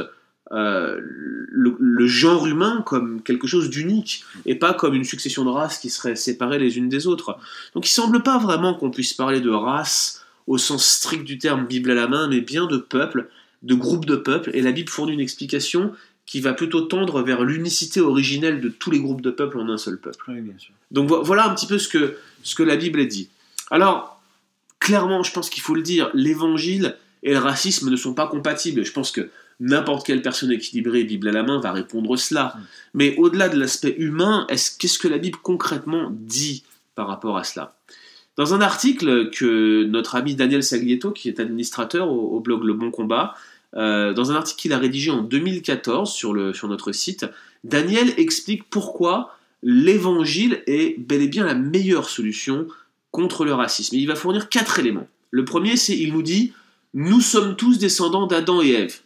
euh, 0.52 0.98
le, 1.00 1.76
le 1.78 2.06
genre 2.06 2.46
humain 2.46 2.82
comme 2.84 3.22
quelque 3.22 3.46
chose 3.46 3.70
d'unique, 3.70 4.24
et 4.46 4.54
pas 4.54 4.74
comme 4.74 4.94
une 4.94 5.04
succession 5.04 5.44
de 5.44 5.50
races 5.50 5.78
qui 5.78 5.88
seraient 5.90 6.16
séparées 6.16 6.58
les 6.58 6.76
unes 6.76 6.88
des 6.88 7.06
autres. 7.06 7.38
Donc 7.74 7.86
il 7.86 7.90
semble 7.92 8.22
pas 8.22 8.38
vraiment 8.38 8.74
qu'on 8.74 8.90
puisse 8.90 9.14
parler 9.14 9.40
de 9.40 9.50
race 9.50 10.24
au 10.46 10.58
sens 10.58 10.86
strict 10.86 11.24
du 11.24 11.38
terme 11.38 11.66
Bible 11.66 11.90
à 11.90 11.94
la 11.94 12.08
main, 12.08 12.28
mais 12.28 12.40
bien 12.40 12.66
de 12.66 12.76
peuple, 12.76 13.28
de 13.62 13.74
groupe 13.74 14.04
de 14.06 14.16
peuples, 14.16 14.50
et 14.54 14.60
la 14.60 14.72
Bible 14.72 14.90
fournit 14.90 15.12
une 15.12 15.20
explication 15.20 15.92
qui 16.26 16.40
va 16.40 16.52
plutôt 16.52 16.82
tendre 16.82 17.22
vers 17.22 17.44
l'unicité 17.44 18.00
originelle 18.00 18.60
de 18.60 18.68
tous 18.68 18.90
les 18.90 19.00
groupes 19.00 19.22
de 19.22 19.30
peuples 19.30 19.58
en 19.58 19.68
un 19.68 19.78
seul 19.78 19.98
peuple. 19.98 20.24
Oui, 20.28 20.40
bien 20.40 20.54
sûr. 20.58 20.72
Donc 20.90 21.08
vo- 21.08 21.22
voilà 21.22 21.48
un 21.50 21.54
petit 21.54 21.66
peu 21.66 21.78
ce 21.78 21.88
que, 21.88 22.16
ce 22.42 22.54
que 22.54 22.62
la 22.62 22.76
Bible 22.76 23.06
dit. 23.08 23.28
Alors, 23.70 24.20
clairement, 24.78 25.22
je 25.22 25.32
pense 25.32 25.48
qu'il 25.50 25.62
faut 25.62 25.74
le 25.74 25.82
dire, 25.82 26.10
l'évangile 26.14 26.96
et 27.22 27.32
le 27.32 27.38
racisme 27.38 27.90
ne 27.90 27.96
sont 27.96 28.14
pas 28.14 28.26
compatibles. 28.26 28.84
Je 28.84 28.92
pense 28.92 29.10
que 29.10 29.30
n'importe 29.62 30.06
quelle 30.06 30.22
personne 30.22 30.52
équilibrée, 30.52 31.04
Bible 31.04 31.28
à 31.28 31.32
la 31.32 31.42
main, 31.42 31.60
va 31.60 31.72
répondre 31.72 32.16
cela. 32.16 32.54
Mm. 32.54 32.60
Mais 32.94 33.16
au-delà 33.16 33.48
de 33.48 33.58
l'aspect 33.58 33.94
humain, 33.96 34.46
est-ce, 34.48 34.76
qu'est-ce 34.76 34.98
que 34.98 35.08
la 35.08 35.18
Bible 35.18 35.38
concrètement 35.42 36.10
dit 36.10 36.64
par 36.94 37.08
rapport 37.08 37.38
à 37.38 37.44
cela? 37.44 37.76
Dans 38.36 38.54
un 38.54 38.60
article 38.60 39.30
que 39.30 39.84
notre 39.84 40.16
ami 40.16 40.34
Daniel 40.34 40.62
Saglietto, 40.62 41.10
qui 41.10 41.28
est 41.28 41.38
administrateur 41.38 42.10
au, 42.10 42.36
au 42.36 42.40
blog 42.40 42.64
Le 42.64 42.74
Bon 42.74 42.90
Combat, 42.90 43.34
euh, 43.74 44.12
dans 44.12 44.30
un 44.30 44.34
article 44.34 44.60
qu'il 44.60 44.72
a 44.72 44.78
rédigé 44.78 45.10
en 45.10 45.22
2014 45.22 46.12
sur, 46.12 46.34
le, 46.34 46.52
sur 46.52 46.68
notre 46.68 46.92
site, 46.92 47.26
Daniel 47.64 48.12
explique 48.16 48.68
pourquoi 48.68 49.36
l'évangile 49.62 50.62
est 50.66 50.98
bel 50.98 51.22
et 51.22 51.28
bien 51.28 51.44
la 51.44 51.54
meilleure 51.54 52.08
solution 52.08 52.66
contre 53.10 53.44
le 53.44 53.54
racisme. 53.54 53.94
Et 53.94 53.98
il 53.98 54.06
va 54.06 54.16
fournir 54.16 54.48
quatre 54.48 54.78
éléments. 54.78 55.08
Le 55.30 55.44
premier, 55.44 55.76
c'est 55.76 55.96
il 55.96 56.12
nous 56.12 56.22
dit 56.22 56.52
nous 56.94 57.20
sommes 57.20 57.56
tous 57.56 57.78
descendants 57.78 58.26
d'Adam 58.26 58.60
et 58.60 58.72
Ève. 58.72 59.00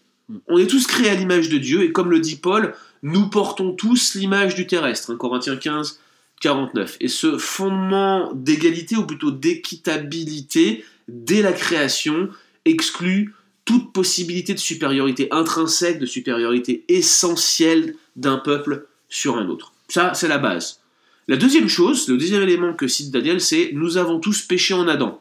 On 0.48 0.58
est 0.58 0.66
tous 0.66 0.86
créés 0.86 1.10
à 1.10 1.14
l'image 1.14 1.48
de 1.48 1.58
Dieu, 1.58 1.82
et 1.82 1.92
comme 1.92 2.10
le 2.10 2.20
dit 2.20 2.36
Paul, 2.36 2.74
nous 3.02 3.28
portons 3.28 3.72
tous 3.72 4.14
l'image 4.14 4.54
du 4.54 4.66
terrestre. 4.66 5.10
hein, 5.10 5.16
Corinthiens 5.16 5.56
15, 5.56 6.00
49. 6.40 6.96
Et 7.00 7.08
ce 7.08 7.38
fondement 7.38 8.32
d'égalité, 8.34 8.96
ou 8.96 9.06
plutôt 9.06 9.30
d'équitabilité, 9.30 10.84
dès 11.08 11.42
la 11.42 11.52
création, 11.52 12.28
exclut 12.64 13.34
toute 13.64 13.92
possibilité 13.92 14.54
de 14.54 14.58
supériorité 14.58 15.28
intrinsèque, 15.30 15.98
de 15.98 16.06
supériorité 16.06 16.84
essentielle 16.88 17.94
d'un 18.14 18.38
peuple 18.38 18.86
sur 19.08 19.36
un 19.36 19.48
autre. 19.48 19.72
Ça, 19.88 20.14
c'est 20.14 20.28
la 20.28 20.38
base. 20.38 20.80
La 21.28 21.36
deuxième 21.36 21.68
chose, 21.68 22.08
le 22.08 22.16
deuxième 22.16 22.42
élément 22.42 22.74
que 22.74 22.86
cite 22.86 23.10
Daniel, 23.10 23.40
c'est 23.40 23.70
nous 23.72 23.96
avons 23.96 24.20
tous 24.20 24.42
péché 24.42 24.74
en 24.74 24.86
Adam. 24.86 25.20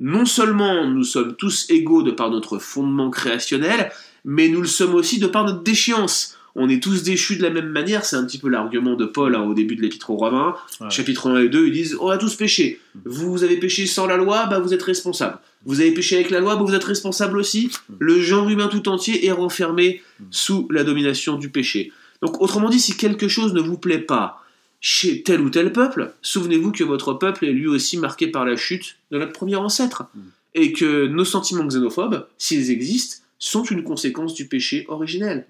Non 0.00 0.26
seulement 0.26 0.86
nous 0.86 1.04
sommes 1.04 1.36
tous 1.36 1.70
égaux 1.70 2.02
de 2.02 2.10
par 2.10 2.30
notre 2.30 2.58
fondement 2.58 3.10
créationnel, 3.10 3.92
mais 4.26 4.48
nous 4.48 4.60
le 4.60 4.66
sommes 4.66 4.94
aussi 4.94 5.18
de 5.18 5.26
par 5.28 5.44
notre 5.44 5.62
déchéance. 5.62 6.36
on 6.56 6.68
est 6.68 6.82
tous 6.82 7.02
déchus 7.02 7.36
de 7.36 7.42
la 7.42 7.50
même 7.50 7.68
manière. 7.68 8.04
C'est 8.04 8.16
un 8.16 8.24
petit 8.24 8.38
peu 8.38 8.48
l'argument 8.48 8.94
de 8.94 9.06
Paul 9.06 9.34
hein, 9.36 9.42
au 9.42 9.54
début 9.54 9.76
de 9.76 9.82
l'Épître 9.82 10.10
aux 10.10 10.16
Romains. 10.16 10.56
Ouais. 10.80 10.90
Chapitre 10.90 11.30
1 11.30 11.42
et 11.42 11.48
2, 11.48 11.68
ils 11.68 11.72
disent 11.72 11.96
On 12.00 12.08
a 12.08 12.18
tous 12.18 12.34
péché. 12.34 12.80
Vous 13.04 13.44
avez 13.44 13.56
péché 13.56 13.86
sans 13.86 14.06
la 14.06 14.16
loi, 14.16 14.46
bah, 14.46 14.58
vous 14.58 14.74
êtes 14.74 14.82
responsable. 14.82 15.38
Vous 15.64 15.80
avez 15.80 15.92
péché 15.92 16.16
avec 16.16 16.30
la 16.30 16.40
loi, 16.40 16.56
bah, 16.56 16.62
vous 16.62 16.74
êtes 16.74 16.84
responsable 16.84 17.38
aussi. 17.38 17.70
Le 17.98 18.20
genre 18.20 18.48
humain 18.48 18.68
tout 18.68 18.88
entier 18.88 19.24
est 19.26 19.32
renfermé 19.32 20.02
sous 20.30 20.66
la 20.70 20.82
domination 20.82 21.38
du 21.38 21.48
péché. 21.48 21.92
Donc, 22.20 22.40
autrement 22.42 22.68
dit, 22.68 22.80
si 22.80 22.96
quelque 22.96 23.28
chose 23.28 23.54
ne 23.54 23.60
vous 23.60 23.78
plaît 23.78 23.98
pas 23.98 24.42
chez 24.80 25.22
tel 25.22 25.40
ou 25.42 25.50
tel 25.50 25.72
peuple, 25.72 26.14
souvenez-vous 26.22 26.72
que 26.72 26.84
votre 26.84 27.14
peuple 27.14 27.44
est 27.44 27.52
lui 27.52 27.68
aussi 27.68 27.96
marqué 27.96 28.26
par 28.26 28.44
la 28.44 28.56
chute 28.56 28.96
de 29.12 29.18
notre 29.18 29.32
premier 29.32 29.56
ancêtre. 29.56 30.04
Mm. 30.14 30.20
Et 30.58 30.72
que 30.72 31.06
nos 31.06 31.26
sentiments 31.26 31.66
xénophobes, 31.66 32.26
s'ils 32.38 32.70
existent, 32.70 33.25
sont 33.38 33.64
une 33.64 33.84
conséquence 33.84 34.34
du 34.34 34.46
péché 34.46 34.84
originel. 34.88 35.46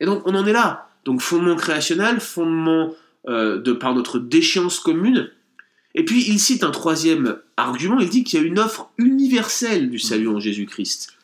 Et 0.00 0.06
donc, 0.06 0.22
on 0.26 0.34
en 0.34 0.46
est 0.46 0.52
là. 0.52 0.88
Donc, 1.04 1.20
fondement 1.20 1.56
créationnel, 1.56 2.20
fondement 2.20 2.94
euh, 3.28 3.60
de 3.60 3.72
par 3.72 3.94
notre 3.94 4.18
déchéance 4.18 4.80
commune. 4.80 5.30
Et 5.94 6.04
puis, 6.04 6.24
il 6.28 6.38
cite 6.38 6.62
un 6.62 6.70
troisième 6.70 7.38
argument, 7.56 7.98
il 7.98 8.08
dit 8.08 8.24
qu'il 8.24 8.40
y 8.40 8.42
a 8.42 8.46
une 8.46 8.58
offre 8.58 8.90
universelle 8.98 9.90
du 9.90 9.98
salut 9.98 10.28
en 10.28 10.38
Jésus-Christ 10.38 11.16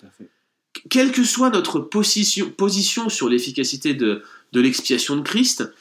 quelle 0.88 1.12
que 1.12 1.24
soit 1.24 1.50
notre 1.50 1.80
position, 1.80 2.50
position 2.50 3.08
sur 3.08 3.28
l'efficacité 3.28 3.94
de, 3.94 4.22
de 4.52 4.60
l'expiation 4.60 5.16
de 5.16 5.22
Christ, 5.22 5.72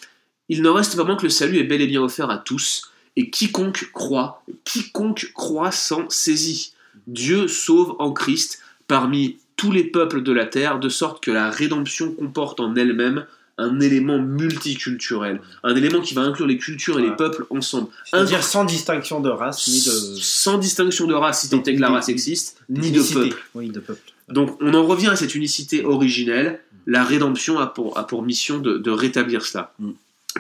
il 0.50 0.62
n'en 0.62 0.74
reste 0.74 0.96
vraiment 0.96 1.15
que 1.15 1.24
le 1.24 1.30
salut 1.30 1.58
est 1.58 1.63
bel 1.63 1.82
et 1.82 1.88
bien 1.88 2.01
offert 2.01 2.30
à 2.30 2.38
tous, 2.38 2.92
et 3.15 3.30
quiconque 3.30 3.92
croit, 3.94 4.44
quiconque 4.63 5.32
croit 5.34 5.72
s'en 5.72 6.10
saisit. 6.10 6.74
Dieu 7.08 7.48
sauve 7.48 7.96
en 8.00 8.12
Christ 8.12 8.62
parmi 8.88 9.38
tous 9.55 9.71
les 9.71 9.83
peuples 9.83 10.21
de 10.21 10.31
la 10.31 10.45
terre, 10.45 10.79
de 10.79 10.89
sorte 10.89 11.24
que 11.24 11.31
la 11.31 11.50
rédemption 11.50 12.12
comporte 12.12 12.59
en 12.59 12.75
elle-même 12.75 13.25
un 13.57 13.79
élément 13.79 14.19
multiculturel, 14.19 15.39
un 15.63 15.75
élément 15.75 16.01
qui 16.01 16.13
va 16.13 16.21
inclure 16.21 16.45
les 16.45 16.57
cultures 16.57 17.00
et 17.00 17.01
les 17.01 17.15
peuples 17.15 17.45
ensemble. 17.50 17.88
C'est-à-dire 18.03 18.43
sans 18.43 18.65
distinction 18.65 19.21
de 19.21 19.29
race 19.29 19.67
ni 19.67 19.79
de. 19.79 20.19
Sans 20.19 20.57
distinction 20.57 21.07
de 21.07 21.13
race, 21.13 21.41
si 21.41 21.50
tant 21.50 21.63
est 21.63 21.75
que 21.75 21.81
la 21.81 21.89
race 21.89 22.09
existe, 22.09 22.57
ni 22.67 22.91
de 22.91 23.01
peuple. 23.01 23.45
Oui, 23.53 23.69
de 23.69 23.79
peuple. 23.79 24.01
Donc 24.27 24.57
on 24.62 24.74
en 24.74 24.85
revient 24.85 25.07
à 25.07 25.15
cette 25.15 25.35
unicité 25.35 25.85
originelle. 25.85 26.59
La 26.88 27.03
rédemption 27.03 27.57
a 27.57 27.67
pour, 27.67 27.97
a 27.97 28.05
pour 28.05 28.24
mission 28.24 28.59
de, 28.59 28.77
de 28.77 28.91
rétablir 28.91 29.45
cela. 29.45 29.74
Mm. 29.79 29.91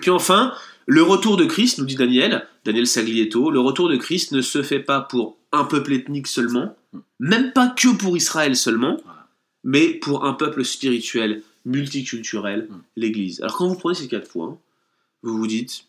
Puis 0.01 0.11
enfin, 0.11 0.53
le 0.87 1.01
retour 1.01 1.37
de 1.37 1.45
Christ, 1.45 1.79
nous 1.79 1.85
dit 1.85 1.95
Daniel, 1.95 2.47
Daniel 2.63 2.85
Saglietto, 2.85 3.49
le 3.49 3.59
retour 3.59 3.89
de 3.89 3.97
Christ 3.97 4.31
ne 4.31 4.41
se 4.41 4.61
fait 4.61 4.79
pas 4.79 5.01
pour 5.01 5.37
un 5.51 5.63
peuple 5.63 5.93
ethnique 5.93 6.27
seulement, 6.27 6.75
même 7.19 7.53
pas 7.53 7.69
que 7.69 7.95
pour 7.95 8.15
Israël 8.15 8.55
seulement, 8.55 9.01
mais 9.63 9.89
pour 9.89 10.25
un 10.25 10.33
peuple 10.33 10.63
spirituel, 10.63 11.41
multiculturel, 11.65 12.67
Mm. 12.69 12.75
l'Église. 12.95 13.41
Alors 13.41 13.57
quand 13.57 13.67
vous 13.67 13.75
prenez 13.75 13.95
ces 13.95 14.07
quatre 14.07 14.29
points, 14.29 14.57
vous 15.23 15.37
vous 15.37 15.47
dites, 15.47 15.85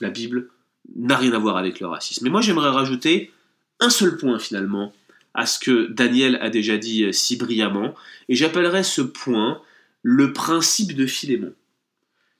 la 0.00 0.10
Bible 0.10 0.48
n'a 0.96 1.16
rien 1.16 1.32
à 1.32 1.38
voir 1.38 1.56
avec 1.56 1.80
le 1.80 1.86
racisme. 1.86 2.24
Mais 2.24 2.30
moi 2.30 2.40
j'aimerais 2.40 2.70
rajouter 2.70 3.32
un 3.80 3.90
seul 3.90 4.16
point 4.16 4.38
finalement 4.38 4.92
à 5.34 5.46
ce 5.46 5.58
que 5.58 5.86
Daniel 5.90 6.36
a 6.36 6.50
déjà 6.50 6.76
dit 6.76 7.04
euh, 7.04 7.12
si 7.12 7.36
brillamment, 7.36 7.94
et 8.28 8.34
j'appellerais 8.34 8.84
ce 8.84 9.00
point 9.00 9.60
le 10.02 10.32
principe 10.32 10.94
de 10.94 11.06
Philémon. 11.06 11.54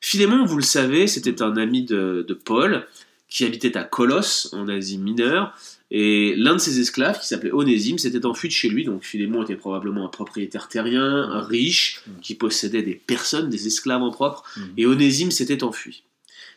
Philémon, 0.02 0.44
vous 0.44 0.56
le 0.56 0.62
savez, 0.62 1.06
c'était 1.06 1.40
un 1.42 1.56
ami 1.56 1.84
de, 1.84 2.24
de 2.26 2.34
Paul 2.34 2.86
qui 3.28 3.44
habitait 3.46 3.76
à 3.78 3.84
Colosse, 3.84 4.50
en 4.52 4.68
Asie 4.68 4.98
mineure, 4.98 5.54
et 5.90 6.34
l'un 6.36 6.54
de 6.54 6.58
ses 6.58 6.80
esclaves, 6.80 7.18
qui 7.20 7.26
s'appelait 7.26 7.52
Onésime, 7.52 7.98
s'était 7.98 8.26
enfui 8.26 8.48
de 8.48 8.52
chez 8.52 8.68
lui, 8.68 8.84
donc 8.84 9.04
Philémon 9.04 9.42
était 9.44 9.56
probablement 9.56 10.04
un 10.04 10.08
propriétaire 10.08 10.68
terrien, 10.68 11.02
un 11.30 11.40
riche, 11.40 12.02
qui 12.20 12.34
possédait 12.34 12.82
des 12.82 12.94
personnes, 12.94 13.48
des 13.48 13.66
esclaves 13.66 14.02
en 14.02 14.10
propre, 14.10 14.42
Mhm. 14.56 14.64
et 14.76 14.86
Onésime 14.86 15.30
s'était 15.30 15.62
enfui. 15.62 16.02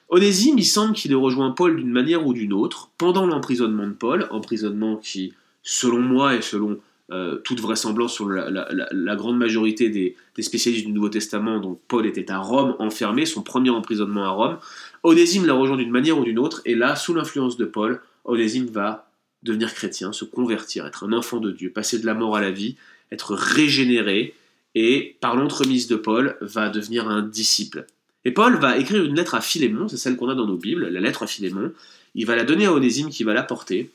Onésime, 0.09 0.57
il 0.57 0.65
semble 0.65 0.93
qu'il 0.93 1.11
ait 1.11 1.15
rejoint 1.15 1.51
Paul 1.51 1.77
d'une 1.77 1.91
manière 1.91 2.27
ou 2.27 2.33
d'une 2.33 2.53
autre 2.53 2.89
pendant 2.97 3.25
l'emprisonnement 3.25 3.87
de 3.87 3.93
Paul, 3.93 4.27
emprisonnement 4.31 4.97
qui, 4.97 5.33
selon 5.63 5.99
moi 5.99 6.35
et 6.35 6.41
selon 6.41 6.79
euh, 7.11 7.37
toute 7.37 7.59
vraisemblance 7.59 8.13
sur 8.13 8.27
la, 8.27 9.15
grande 9.15 9.37
majorité 9.37 9.89
des, 9.89 10.15
des 10.35 10.41
spécialistes 10.41 10.85
du 10.85 10.91
Nouveau 10.91 11.09
Testament, 11.09 11.59
donc 11.59 11.79
Paul 11.87 12.07
était 12.07 12.31
à 12.31 12.39
Rome 12.39 12.75
enfermé, 12.79 13.25
son 13.25 13.43
premier 13.43 13.69
emprisonnement 13.69 14.25
à 14.25 14.29
Rome. 14.29 14.57
Onésime 15.03 15.45
l'a 15.45 15.53
rejoint 15.53 15.77
d'une 15.77 15.91
manière 15.91 16.17
ou 16.17 16.23
d'une 16.23 16.39
autre, 16.39 16.61
et 16.65 16.73
là, 16.73 16.95
sous 16.95 17.13
l'influence 17.13 17.57
de 17.57 17.65
Paul, 17.65 18.01
Onésime 18.23 18.65
va 18.65 19.11
devenir 19.43 19.73
chrétien, 19.73 20.11
se 20.13 20.25
convertir, 20.25 20.87
être 20.87 21.05
un 21.05 21.13
enfant 21.13 21.39
de 21.39 21.51
Dieu, 21.51 21.69
passer 21.69 21.99
de 21.99 22.07
la 22.07 22.15
mort 22.15 22.35
à 22.35 22.41
la 22.41 22.49
vie, 22.49 22.75
être 23.11 23.35
régénéré, 23.35 24.33
et 24.73 25.15
par 25.21 25.35
l'entremise 25.35 25.87
de 25.87 25.95
Paul, 25.95 26.37
va 26.41 26.69
devenir 26.69 27.07
un 27.07 27.21
disciple. 27.21 27.85
Et 28.25 28.31
Paul 28.31 28.55
va 28.55 28.77
écrire 28.77 29.05
une 29.05 29.15
lettre 29.15 29.35
à 29.35 29.41
Philémon, 29.41 29.87
c'est 29.87 29.97
celle 29.97 30.17
qu'on 30.17 30.29
a 30.29 30.35
dans 30.35 30.47
nos 30.47 30.57
Bibles, 30.57 30.87
la 30.87 30.99
lettre 30.99 31.21
à 31.21 31.27
Philémon. 31.27 31.71
Il 32.15 32.25
va 32.25 32.35
la 32.35 32.43
donner 32.43 32.65
à 32.65 32.73
Onésime 32.73 33.09
qui 33.09 33.23
va 33.23 33.35
la 33.35 33.43
porter, 33.43 33.91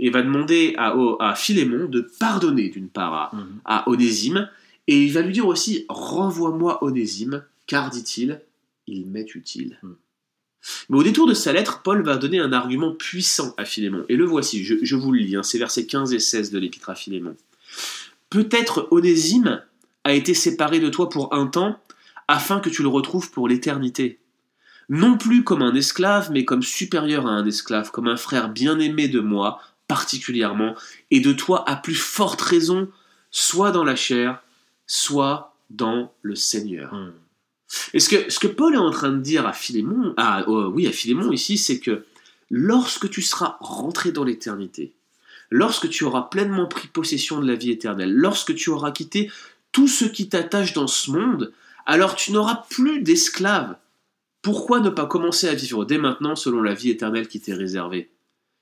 et 0.00 0.10
va 0.10 0.22
demander 0.22 0.74
à, 0.78 0.94
à 1.20 1.34
Philémon 1.36 1.84
de 1.84 2.00
pardonner 2.18 2.68
d'une 2.70 2.88
part 2.88 3.14
à, 3.14 3.30
Mhm. 3.36 3.60
à 3.64 3.88
Onésime, 3.88 4.48
et 4.88 5.00
il 5.04 5.12
va 5.12 5.22
lui 5.22 5.32
dire 5.32 5.46
aussi 5.46 5.84
Renvoie-moi 5.88 6.82
Onésime, 6.82 7.44
car 7.68 7.90
dit-il, 7.90 8.40
il 8.88 9.06
m'est 9.06 9.34
utile. 9.36 9.78
Mm. 9.82 9.90
Mais 10.88 10.98
au 10.98 11.02
détour 11.02 11.26
de 11.28 11.34
sa 11.34 11.52
lettre, 11.52 11.82
Paul 11.82 12.02
va 12.02 12.16
donner 12.16 12.40
un 12.40 12.52
argument 12.52 12.92
puissant 12.92 13.54
à 13.56 13.64
Philémon, 13.64 14.04
et 14.08 14.16
le 14.16 14.24
voici, 14.24 14.64
je, 14.64 14.74
je 14.82 14.96
vous 14.96 15.12
le 15.12 15.20
lis, 15.20 15.36
hein, 15.36 15.42
c'est 15.42 15.58
versets 15.58 15.86
15 15.86 16.12
et 16.12 16.18
16 16.18 16.50
de 16.50 16.58
l'épître 16.58 16.90
à 16.90 16.94
Philémon. 16.94 17.36
Peut-être 18.30 18.88
Onésime 18.90 19.62
a 20.04 20.12
été 20.14 20.34
séparé 20.34 20.80
de 20.80 20.88
toi 20.88 21.08
pour 21.08 21.34
un 21.34 21.46
temps, 21.46 21.78
afin 22.28 22.60
que 22.60 22.70
tu 22.70 22.82
le 22.82 22.88
retrouves 22.88 23.30
pour 23.30 23.48
l'éternité. 23.48 24.18
Non 24.88 25.16
plus 25.16 25.44
comme 25.44 25.62
un 25.62 25.74
esclave, 25.74 26.30
mais 26.32 26.44
comme 26.44 26.62
supérieur 26.62 27.26
à 27.26 27.30
un 27.30 27.46
esclave, 27.46 27.90
comme 27.90 28.08
un 28.08 28.16
frère 28.16 28.48
bien-aimé 28.48 29.08
de 29.08 29.20
moi, 29.20 29.60
particulièrement, 29.90 30.76
et 31.10 31.18
de 31.18 31.32
toi 31.32 31.68
à 31.68 31.74
plus 31.74 31.96
forte 31.96 32.40
raison, 32.40 32.88
soit 33.32 33.72
dans 33.72 33.82
la 33.82 33.96
chair, 33.96 34.40
soit 34.86 35.56
dans 35.68 36.12
le 36.22 36.36
Seigneur. 36.36 36.94
Mhm. 36.94 37.12
Et 37.94 37.98
ce 37.98 38.08
que, 38.08 38.30
ce 38.30 38.38
que 38.38 38.46
Paul 38.46 38.74
est 38.74 38.78
en 38.78 38.92
train 38.92 39.10
de 39.10 39.20
dire 39.20 39.48
à 39.48 39.52
Philémon, 39.52 40.14
à, 40.16 40.48
euh, 40.48 40.68
oui, 40.68 40.86
à 40.86 40.92
Philémon 40.92 41.32
ici, 41.32 41.58
c'est 41.58 41.80
que 41.80 42.04
lorsque 42.50 43.10
tu 43.10 43.20
seras 43.20 43.56
rentré 43.58 44.12
dans 44.12 44.22
l'éternité, 44.22 44.92
lorsque 45.50 45.88
tu 45.88 46.04
auras 46.04 46.22
pleinement 46.22 46.66
pris 46.66 46.86
possession 46.86 47.40
de 47.40 47.48
la 47.48 47.56
vie 47.56 47.72
éternelle, 47.72 48.14
lorsque 48.14 48.54
tu 48.54 48.70
auras 48.70 48.92
quitté 48.92 49.28
tout 49.72 49.88
ce 49.88 50.04
qui 50.04 50.28
t'attache 50.28 50.72
dans 50.72 50.86
ce 50.86 51.10
monde, 51.10 51.52
alors 51.84 52.14
tu 52.14 52.30
n'auras 52.30 52.64
plus 52.70 53.02
d'esclaves. 53.02 53.74
Pourquoi 54.40 54.78
ne 54.78 54.90
pas 54.90 55.06
commencer 55.06 55.48
à 55.48 55.54
vivre 55.54 55.84
dès 55.84 55.98
maintenant 55.98 56.36
selon 56.36 56.62
la 56.62 56.74
vie 56.74 56.90
éternelle 56.90 57.26
qui 57.26 57.40
t'est 57.40 57.54
réservée? 57.54 58.08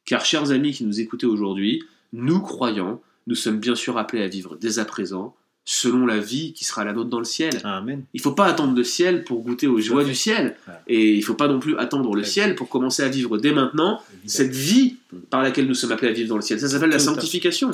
Car, 0.09 0.25
chers 0.25 0.53
amis 0.53 0.73
qui 0.73 0.85
nous 0.85 1.01
écoutez 1.01 1.27
aujourd'hui, 1.27 1.85
nous 2.15 2.41
croyants, 2.41 3.03
nous 3.27 3.35
sommes 3.35 3.59
bien 3.59 3.75
sûr 3.75 3.99
appelés 3.99 4.23
à 4.23 4.27
vivre 4.27 4.57
dès 4.59 4.79
à 4.79 4.87
présent 4.87 5.37
selon 5.67 6.07
la 6.07 6.17
vie 6.17 6.55
qui 6.55 6.65
sera 6.65 6.83
la 6.83 6.95
nôtre 6.95 7.11
dans 7.11 7.19
le 7.19 7.27
ciel. 7.27 7.61
Amen. 7.63 8.05
Il 8.15 8.23
faut 8.23 8.33
pas 8.33 8.47
attendre 8.47 8.75
le 8.75 8.85
ciel 8.85 9.23
pour 9.23 9.43
goûter 9.43 9.67
aux 9.67 9.81
joies 9.81 10.05
du 10.05 10.15
ciel. 10.15 10.57
Et 10.87 11.13
il 11.13 11.23
faut 11.23 11.35
pas 11.35 11.47
non 11.47 11.61
plus 11.61 11.77
attendre 11.77 12.15
le 12.15 12.25
ciel 12.25 12.55
pour 12.55 12.71
commencer 12.71 13.03
à 13.03 13.09
vivre 13.09 13.37
dès 13.37 13.53
maintenant 13.53 14.01
cette 14.25 14.55
vie 14.55 14.97
par 15.29 15.43
laquelle 15.43 15.67
nous 15.67 15.75
sommes 15.75 15.93
appelés 15.93 16.09
à 16.09 16.15
vivre 16.15 16.31
dans 16.31 16.37
le 16.37 16.43
ciel. 16.43 16.59
Ça 16.59 16.71
s'appelle 16.71 16.89
la 16.89 16.99
sanctification. 16.99 17.71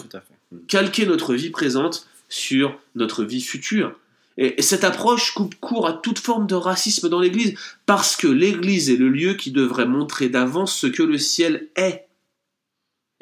Calquer 0.67 1.07
notre 1.07 1.35
vie 1.35 1.51
présente 1.51 2.09
sur 2.29 2.77
notre 2.97 3.23
vie 3.23 3.43
future. 3.43 3.93
Et 4.39 4.61
cette 4.61 4.83
approche 4.83 5.35
coupe 5.35 5.55
court 5.61 5.87
à 5.87 5.93
toute 5.93 6.19
forme 6.19 6.49
de 6.49 6.57
racisme 6.57 7.09
dans 7.09 7.21
l'Église, 7.21 7.55
parce 7.87 8.17
que 8.17 8.27
l'Église 8.27 8.91
est 8.91 8.97
le 8.97 9.09
lieu 9.09 9.35
qui 9.35 9.53
devrait 9.53 9.87
montrer 9.87 10.29
d'avance 10.29 10.75
ce 10.75 10.89
que 10.89 11.05
le 11.05 11.19
ciel 11.19 11.69
est. 11.77 12.09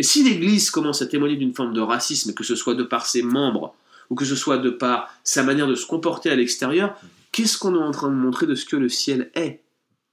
Et 0.03 0.05
si 0.05 0.25
l'Église 0.25 0.73
commence 0.73 1.01
à 1.01 1.07
témoigner 1.07 1.37
d'une 1.37 1.55
forme 1.55 1.73
de 1.73 1.81
racisme, 1.81 2.35
que 2.35 2.43
ce 2.43 2.57
soit 2.57 2.75
de 2.75 2.83
par 2.83 3.07
ses 3.07 3.23
membres, 3.23 3.73
ou 4.11 4.17
que 4.17 4.25
ce 4.25 4.35
soit 4.35 4.59
de 4.59 4.69
par 4.69 5.09
sa 5.23 5.45
manière 5.45 5.69
de 5.69 5.77
se 5.77 5.87
comporter 5.87 6.29
à 6.29 6.35
l'extérieur, 6.35 7.01
qu'est-ce 7.31 7.57
qu'on 7.57 7.77
est 7.77 7.85
en 7.85 7.93
train 7.93 8.09
de 8.09 8.17
montrer 8.17 8.47
de 8.47 8.57
ce 8.57 8.65
que 8.65 8.75
le 8.75 8.89
ciel 8.89 9.31
est? 9.37 9.61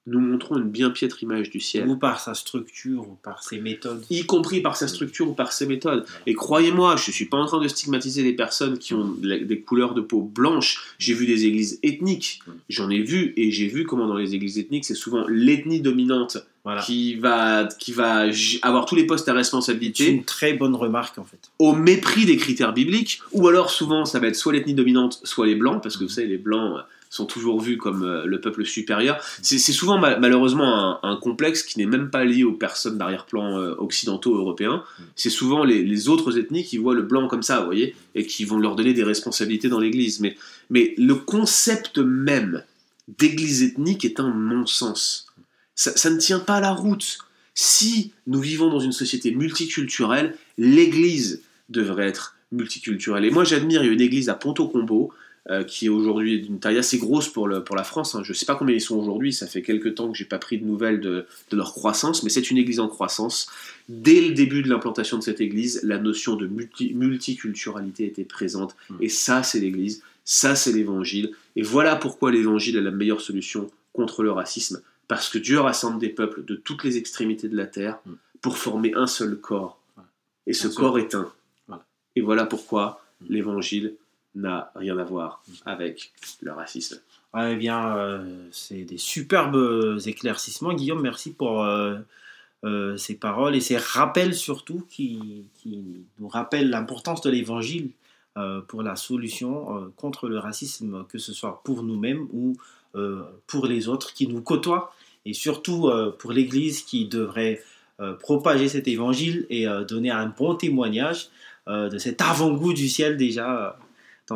Nous 0.10 0.20
montrons 0.20 0.58
une 0.58 0.70
bien 0.70 0.90
piètre 0.90 1.22
image 1.24 1.50
du 1.52 1.60
ciel 1.60 1.88
Ou 1.88 1.96
par 1.96 2.20
sa 2.20 2.34
structure, 2.34 3.02
ou 3.02 3.18
par 3.24 3.44
ses 3.44 3.60
méthodes. 3.60 4.04
y 4.10 4.26
compris 4.26 4.60
par 4.62 4.76
sa 4.76 4.88
structure 4.88 5.30
ou 5.30 5.34
par 5.34 5.52
ses 5.54 5.66
méthodes. 5.68 6.06
Et 6.26 6.34
croyez-moi, 6.34 6.96
je 6.98 7.10
ne 7.12 7.14
suis 7.14 7.26
pas 7.26 7.38
en 7.38 7.46
train 7.46 7.62
de 7.62 7.68
stigmatiser 7.68 8.24
les 8.24 8.34
personnes 8.34 8.78
qui 8.80 8.94
ont 8.94 9.14
des 9.22 9.60
couleurs 9.62 9.94
de 9.94 10.02
peau 10.02 10.22
blanches. 10.22 10.96
J'ai 10.98 11.14
vu 11.14 11.26
des 11.28 11.46
églises 11.46 11.80
ethniques, 11.84 12.42
j'en 12.70 12.90
ai 12.90 13.02
vu, 13.02 13.34
et 13.38 13.52
j'ai 13.52 13.68
vu 13.68 13.86
comment 13.86 14.08
dans 14.08 14.18
les 14.18 14.34
églises 14.36 14.58
ethniques, 14.58 14.86
c'est 14.86 14.96
souvent 14.96 15.26
l'ethnie 15.28 15.82
dominante 15.82 16.38
Voilà. 16.64 16.82
qui 16.82 17.16
va, 17.16 17.68
qui 17.80 17.92
va 17.92 18.26
avoir 18.64 18.86
tous 18.86 18.96
les 18.96 19.06
postes 19.06 19.28
à 19.30 19.32
C'est 19.32 19.38
responsabilité 19.38 20.10
une 20.10 20.24
très 20.24 20.54
bonne 20.54 20.76
remarque 20.76 21.18
en 21.20 21.24
fait. 21.24 21.52
au 21.60 21.74
mépris 21.74 22.26
des 22.26 22.38
critères 22.38 22.74
bibliques, 22.74 23.22
ou 23.32 23.48
alors 23.48 23.70
souvent 23.70 24.06
ça 24.06 24.20
va 24.20 24.28
être 24.28 24.36
soit 24.36 24.54
l'ethnie 24.54 24.74
dominante, 24.74 25.20
soit 25.24 25.46
les 25.48 25.56
blancs, 25.56 25.82
parce 25.84 25.98
que 25.98 26.04
vous 26.04 26.10
savez, 26.10 26.28
les 26.28 26.38
blancs 26.38 26.80
sont 27.10 27.26
toujours 27.26 27.60
vus 27.60 27.78
comme 27.78 28.04
euh, 28.04 28.26
le 28.26 28.40
peuple 28.40 28.66
supérieur. 28.66 29.20
C'est 29.42 29.58
souvent 29.58 29.98
ma- 29.98 30.18
malheureusement 30.20 31.00
un, 31.04 31.10
un 31.12 31.16
complexe 31.16 31.64
qui 31.64 31.80
n'est 31.80 31.88
même 31.88 32.10
pas 32.10 32.24
lié 32.24 32.44
aux 32.44 32.54
personnes 32.54 32.98
d'arrière-plan 32.98 33.58
euh, 33.58 33.76
occidentaux 33.80 34.36
européens. 34.36 34.84
C'est 35.16 35.32
souvent 35.32 35.64
les, 35.64 35.84
les 35.84 36.08
autres 36.08 36.38
ethnies 36.38 36.64
qui 36.64 36.78
voient 36.78 36.94
le 36.94 37.02
blanc 37.02 37.28
comme 37.28 37.44
ça, 37.44 37.60
vous 37.60 37.66
voyez, 37.66 37.96
et 38.14 38.26
qui 38.26 38.46
vont 38.46 38.60
leur 38.60 38.76
donner 38.76 38.94
des 38.94 39.04
responsabilités 39.04 39.70
dans 39.70 39.80
l'Église. 39.80 40.20
Mais, 40.20 40.38
mais 40.70 40.94
le 40.98 41.16
concept 41.16 41.98
même 41.98 42.64
d'église 43.18 43.64
ethnique 43.64 44.06
est 44.06 44.20
un 44.20 44.32
non-sens. 44.32 45.26
Ça, 45.74 45.92
ça 45.98 46.12
ne 46.12 46.18
tient 46.18 46.40
pas 46.40 46.60
la 46.60 46.72
route. 46.72 47.18
Si 47.56 48.12
nous 48.28 48.40
vivons 48.40 48.70
dans 48.70 48.80
une 48.80 48.92
société 48.92 49.32
multiculturelle, 49.32 50.36
l'église 50.60 51.42
devrait 51.70 52.08
être 52.08 52.36
multiculturelle. 52.52 53.26
Et 53.26 53.32
moi, 53.32 53.44
j'admire, 53.46 53.84
il 53.84 53.88
y 53.88 53.90
a 53.90 53.94
une 53.94 54.02
église 54.02 54.30
à 54.30 54.36
Ponto 54.36 54.68
Combo, 54.68 55.12
euh, 55.50 55.64
qui 55.64 55.88
est 55.88 55.90
aujourd'hui 55.90 56.42
d'une 56.42 56.60
taille 56.60 56.78
assez 56.78 56.98
grosse 57.00 57.28
pour, 57.28 57.48
le, 57.48 57.64
pour 57.64 57.76
la 57.76 57.84
France. 57.84 58.14
hein. 58.16 58.22
Je 58.24 58.32
ne 58.32 58.36
sais 58.36 58.46
pas 58.46 58.56
combien 58.56 58.76
ils 58.76 58.82
sont 58.82 58.98
aujourd'hui, 58.98 59.34
ça 59.34 59.48
fait 59.48 59.62
quelques 59.64 59.96
temps 59.96 60.12
que 60.12 60.18
j'ai 60.18 60.26
pas 60.26 60.38
pris 60.38 60.60
de 60.60 60.66
nouvelles 60.66 61.02
de, 61.02 61.26
de 61.50 61.58
leur 61.58 61.74
croissance, 61.74 62.22
mais 62.24 62.30
c'est 62.30 62.52
une 62.52 62.58
église 62.58 62.80
en 62.80 62.88
croissance. 62.88 63.50
Dès 63.88 64.22
le 64.28 64.34
début 64.36 64.62
de 64.62 64.70
l'implantation 64.70 65.18
de 65.18 65.24
cette 65.24 65.42
église, 65.42 65.82
la 65.84 65.98
notion 65.98 66.36
de 66.36 66.46
multi- 66.48 66.94
multiculturalité 66.94 68.06
était 68.06 68.24
présente, 68.26 68.76
Mm. 68.90 68.96
et 69.02 69.10
ça, 69.10 69.44
c'est 69.44 69.60
l'église, 69.60 70.04
ça, 70.26 70.56
c'est 70.56 70.72
l'évangile. 70.72 71.32
Et 71.56 71.62
voilà 71.64 71.96
pourquoi 71.96 72.32
l'évangile 72.32 72.78
est 72.78 72.82
la 72.82 72.92
meilleure 72.92 73.22
solution 73.22 73.70
contre 73.94 74.24
le 74.24 74.32
racisme, 74.32 74.82
parce 75.08 75.30
que 75.30 75.38
Dieu 75.40 75.60
rassemble 75.60 76.00
des 76.00 76.10
peuples 76.10 76.46
de 76.46 76.56
toutes 76.56 76.84
les 76.84 76.98
extrémités 76.98 77.50
de 77.50 77.58
la 77.58 77.66
terre 77.66 78.00
Mm. 78.06 78.12
pour 78.42 78.58
former 78.58 78.94
un 78.96 79.08
seul 79.08 79.36
corps. 79.40 79.80
Et 80.48 80.54
ce 80.54 80.68
Un 80.68 80.70
seul 80.72 80.80
corps 80.80 81.00
est 81.00 81.16
un. 81.16 81.32
Voilà. 81.68 81.86
Et 82.16 82.22
voilà 82.22 82.46
pourquoi 82.46 83.02
Mm. 83.22 83.26
l'évangile 83.34 83.94
n'a 84.40 84.72
rien 84.76 84.98
à 84.98 85.04
voir 85.04 85.44
avec 85.66 86.12
le 86.42 86.52
racisme. 86.52 87.00
Eh 87.38 87.56
bien, 87.56 87.96
euh, 87.96 88.48
c'est 88.52 88.84
des 88.84 88.98
superbes 88.98 90.00
éclaircissements. 90.06 90.74
Guillaume, 90.74 91.02
merci 91.02 91.32
pour 91.32 91.64
euh, 91.64 91.98
euh, 92.64 92.98
ces 92.98 93.16
paroles 93.16 93.56
et 93.56 93.62
ces 93.62 93.78
rappels 93.78 94.34
surtout 94.34 94.84
qui, 94.90 95.46
nous 96.20 96.28
rappellent 96.28 96.70
l'importance 96.70 97.22
de 97.22 97.30
l'évangile 97.30 97.92
pour 98.70 98.84
la 98.84 98.96
solution 98.96 99.92
contre 99.98 100.30
le 100.30 100.40
racisme, 100.40 101.04
que 101.10 101.18
ce 101.18 101.34
soit 101.34 101.62
pour 101.66 101.84
nous-mêmes 101.84 102.26
ou 102.32 102.56
pour 103.48 103.66
les 103.66 103.90
autres 103.90 104.14
qui 104.14 104.28
nous 104.28 104.42
côtoient 104.42 104.94
et 105.26 105.34
surtout 105.34 105.92
pour 106.20 106.32
l'Église 106.32 106.84
qui 106.84 107.06
devrait 107.06 107.62
propager 108.22 108.70
cet 108.70 108.88
évangile 108.88 109.46
et 109.50 109.66
donner 109.86 110.12
un 110.12 110.28
bon 110.28 110.56
témoignage 110.56 111.28
de 111.68 111.98
cet 111.98 112.22
avant-goût 112.22 112.72
du 112.72 112.88
ciel 112.88 113.18
déjà 113.18 113.78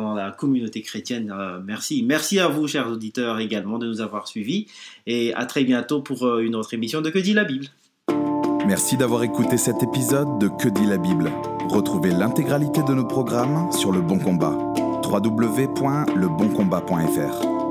dans 0.00 0.14
la 0.14 0.30
communauté 0.30 0.82
chrétienne. 0.82 1.34
Euh, 1.36 1.58
merci. 1.64 2.04
Merci 2.06 2.38
à 2.38 2.48
vous, 2.48 2.68
chers 2.68 2.90
auditeurs, 2.90 3.40
également 3.40 3.78
de 3.78 3.86
nous 3.86 4.00
avoir 4.00 4.28
suivis. 4.28 4.66
Et 5.06 5.34
à 5.34 5.46
très 5.46 5.64
bientôt 5.64 6.00
pour 6.00 6.24
euh, 6.24 6.40
une 6.40 6.54
autre 6.54 6.74
émission 6.74 7.00
de 7.00 7.10
Que 7.10 7.18
dit 7.18 7.34
la 7.34 7.44
Bible 7.44 7.66
Merci 8.66 8.96
d'avoir 8.96 9.22
écouté 9.22 9.58
cet 9.58 9.82
épisode 9.82 10.38
de 10.38 10.48
Que 10.48 10.68
dit 10.68 10.86
la 10.86 10.98
Bible. 10.98 11.30
Retrouvez 11.68 12.10
l'intégralité 12.10 12.82
de 12.82 12.94
nos 12.94 13.06
programmes 13.06 13.70
sur 13.72 13.92
Le 13.92 14.00
Bon 14.00 14.18
Combat. 14.18 14.56
www.leboncombat.fr 15.04 17.63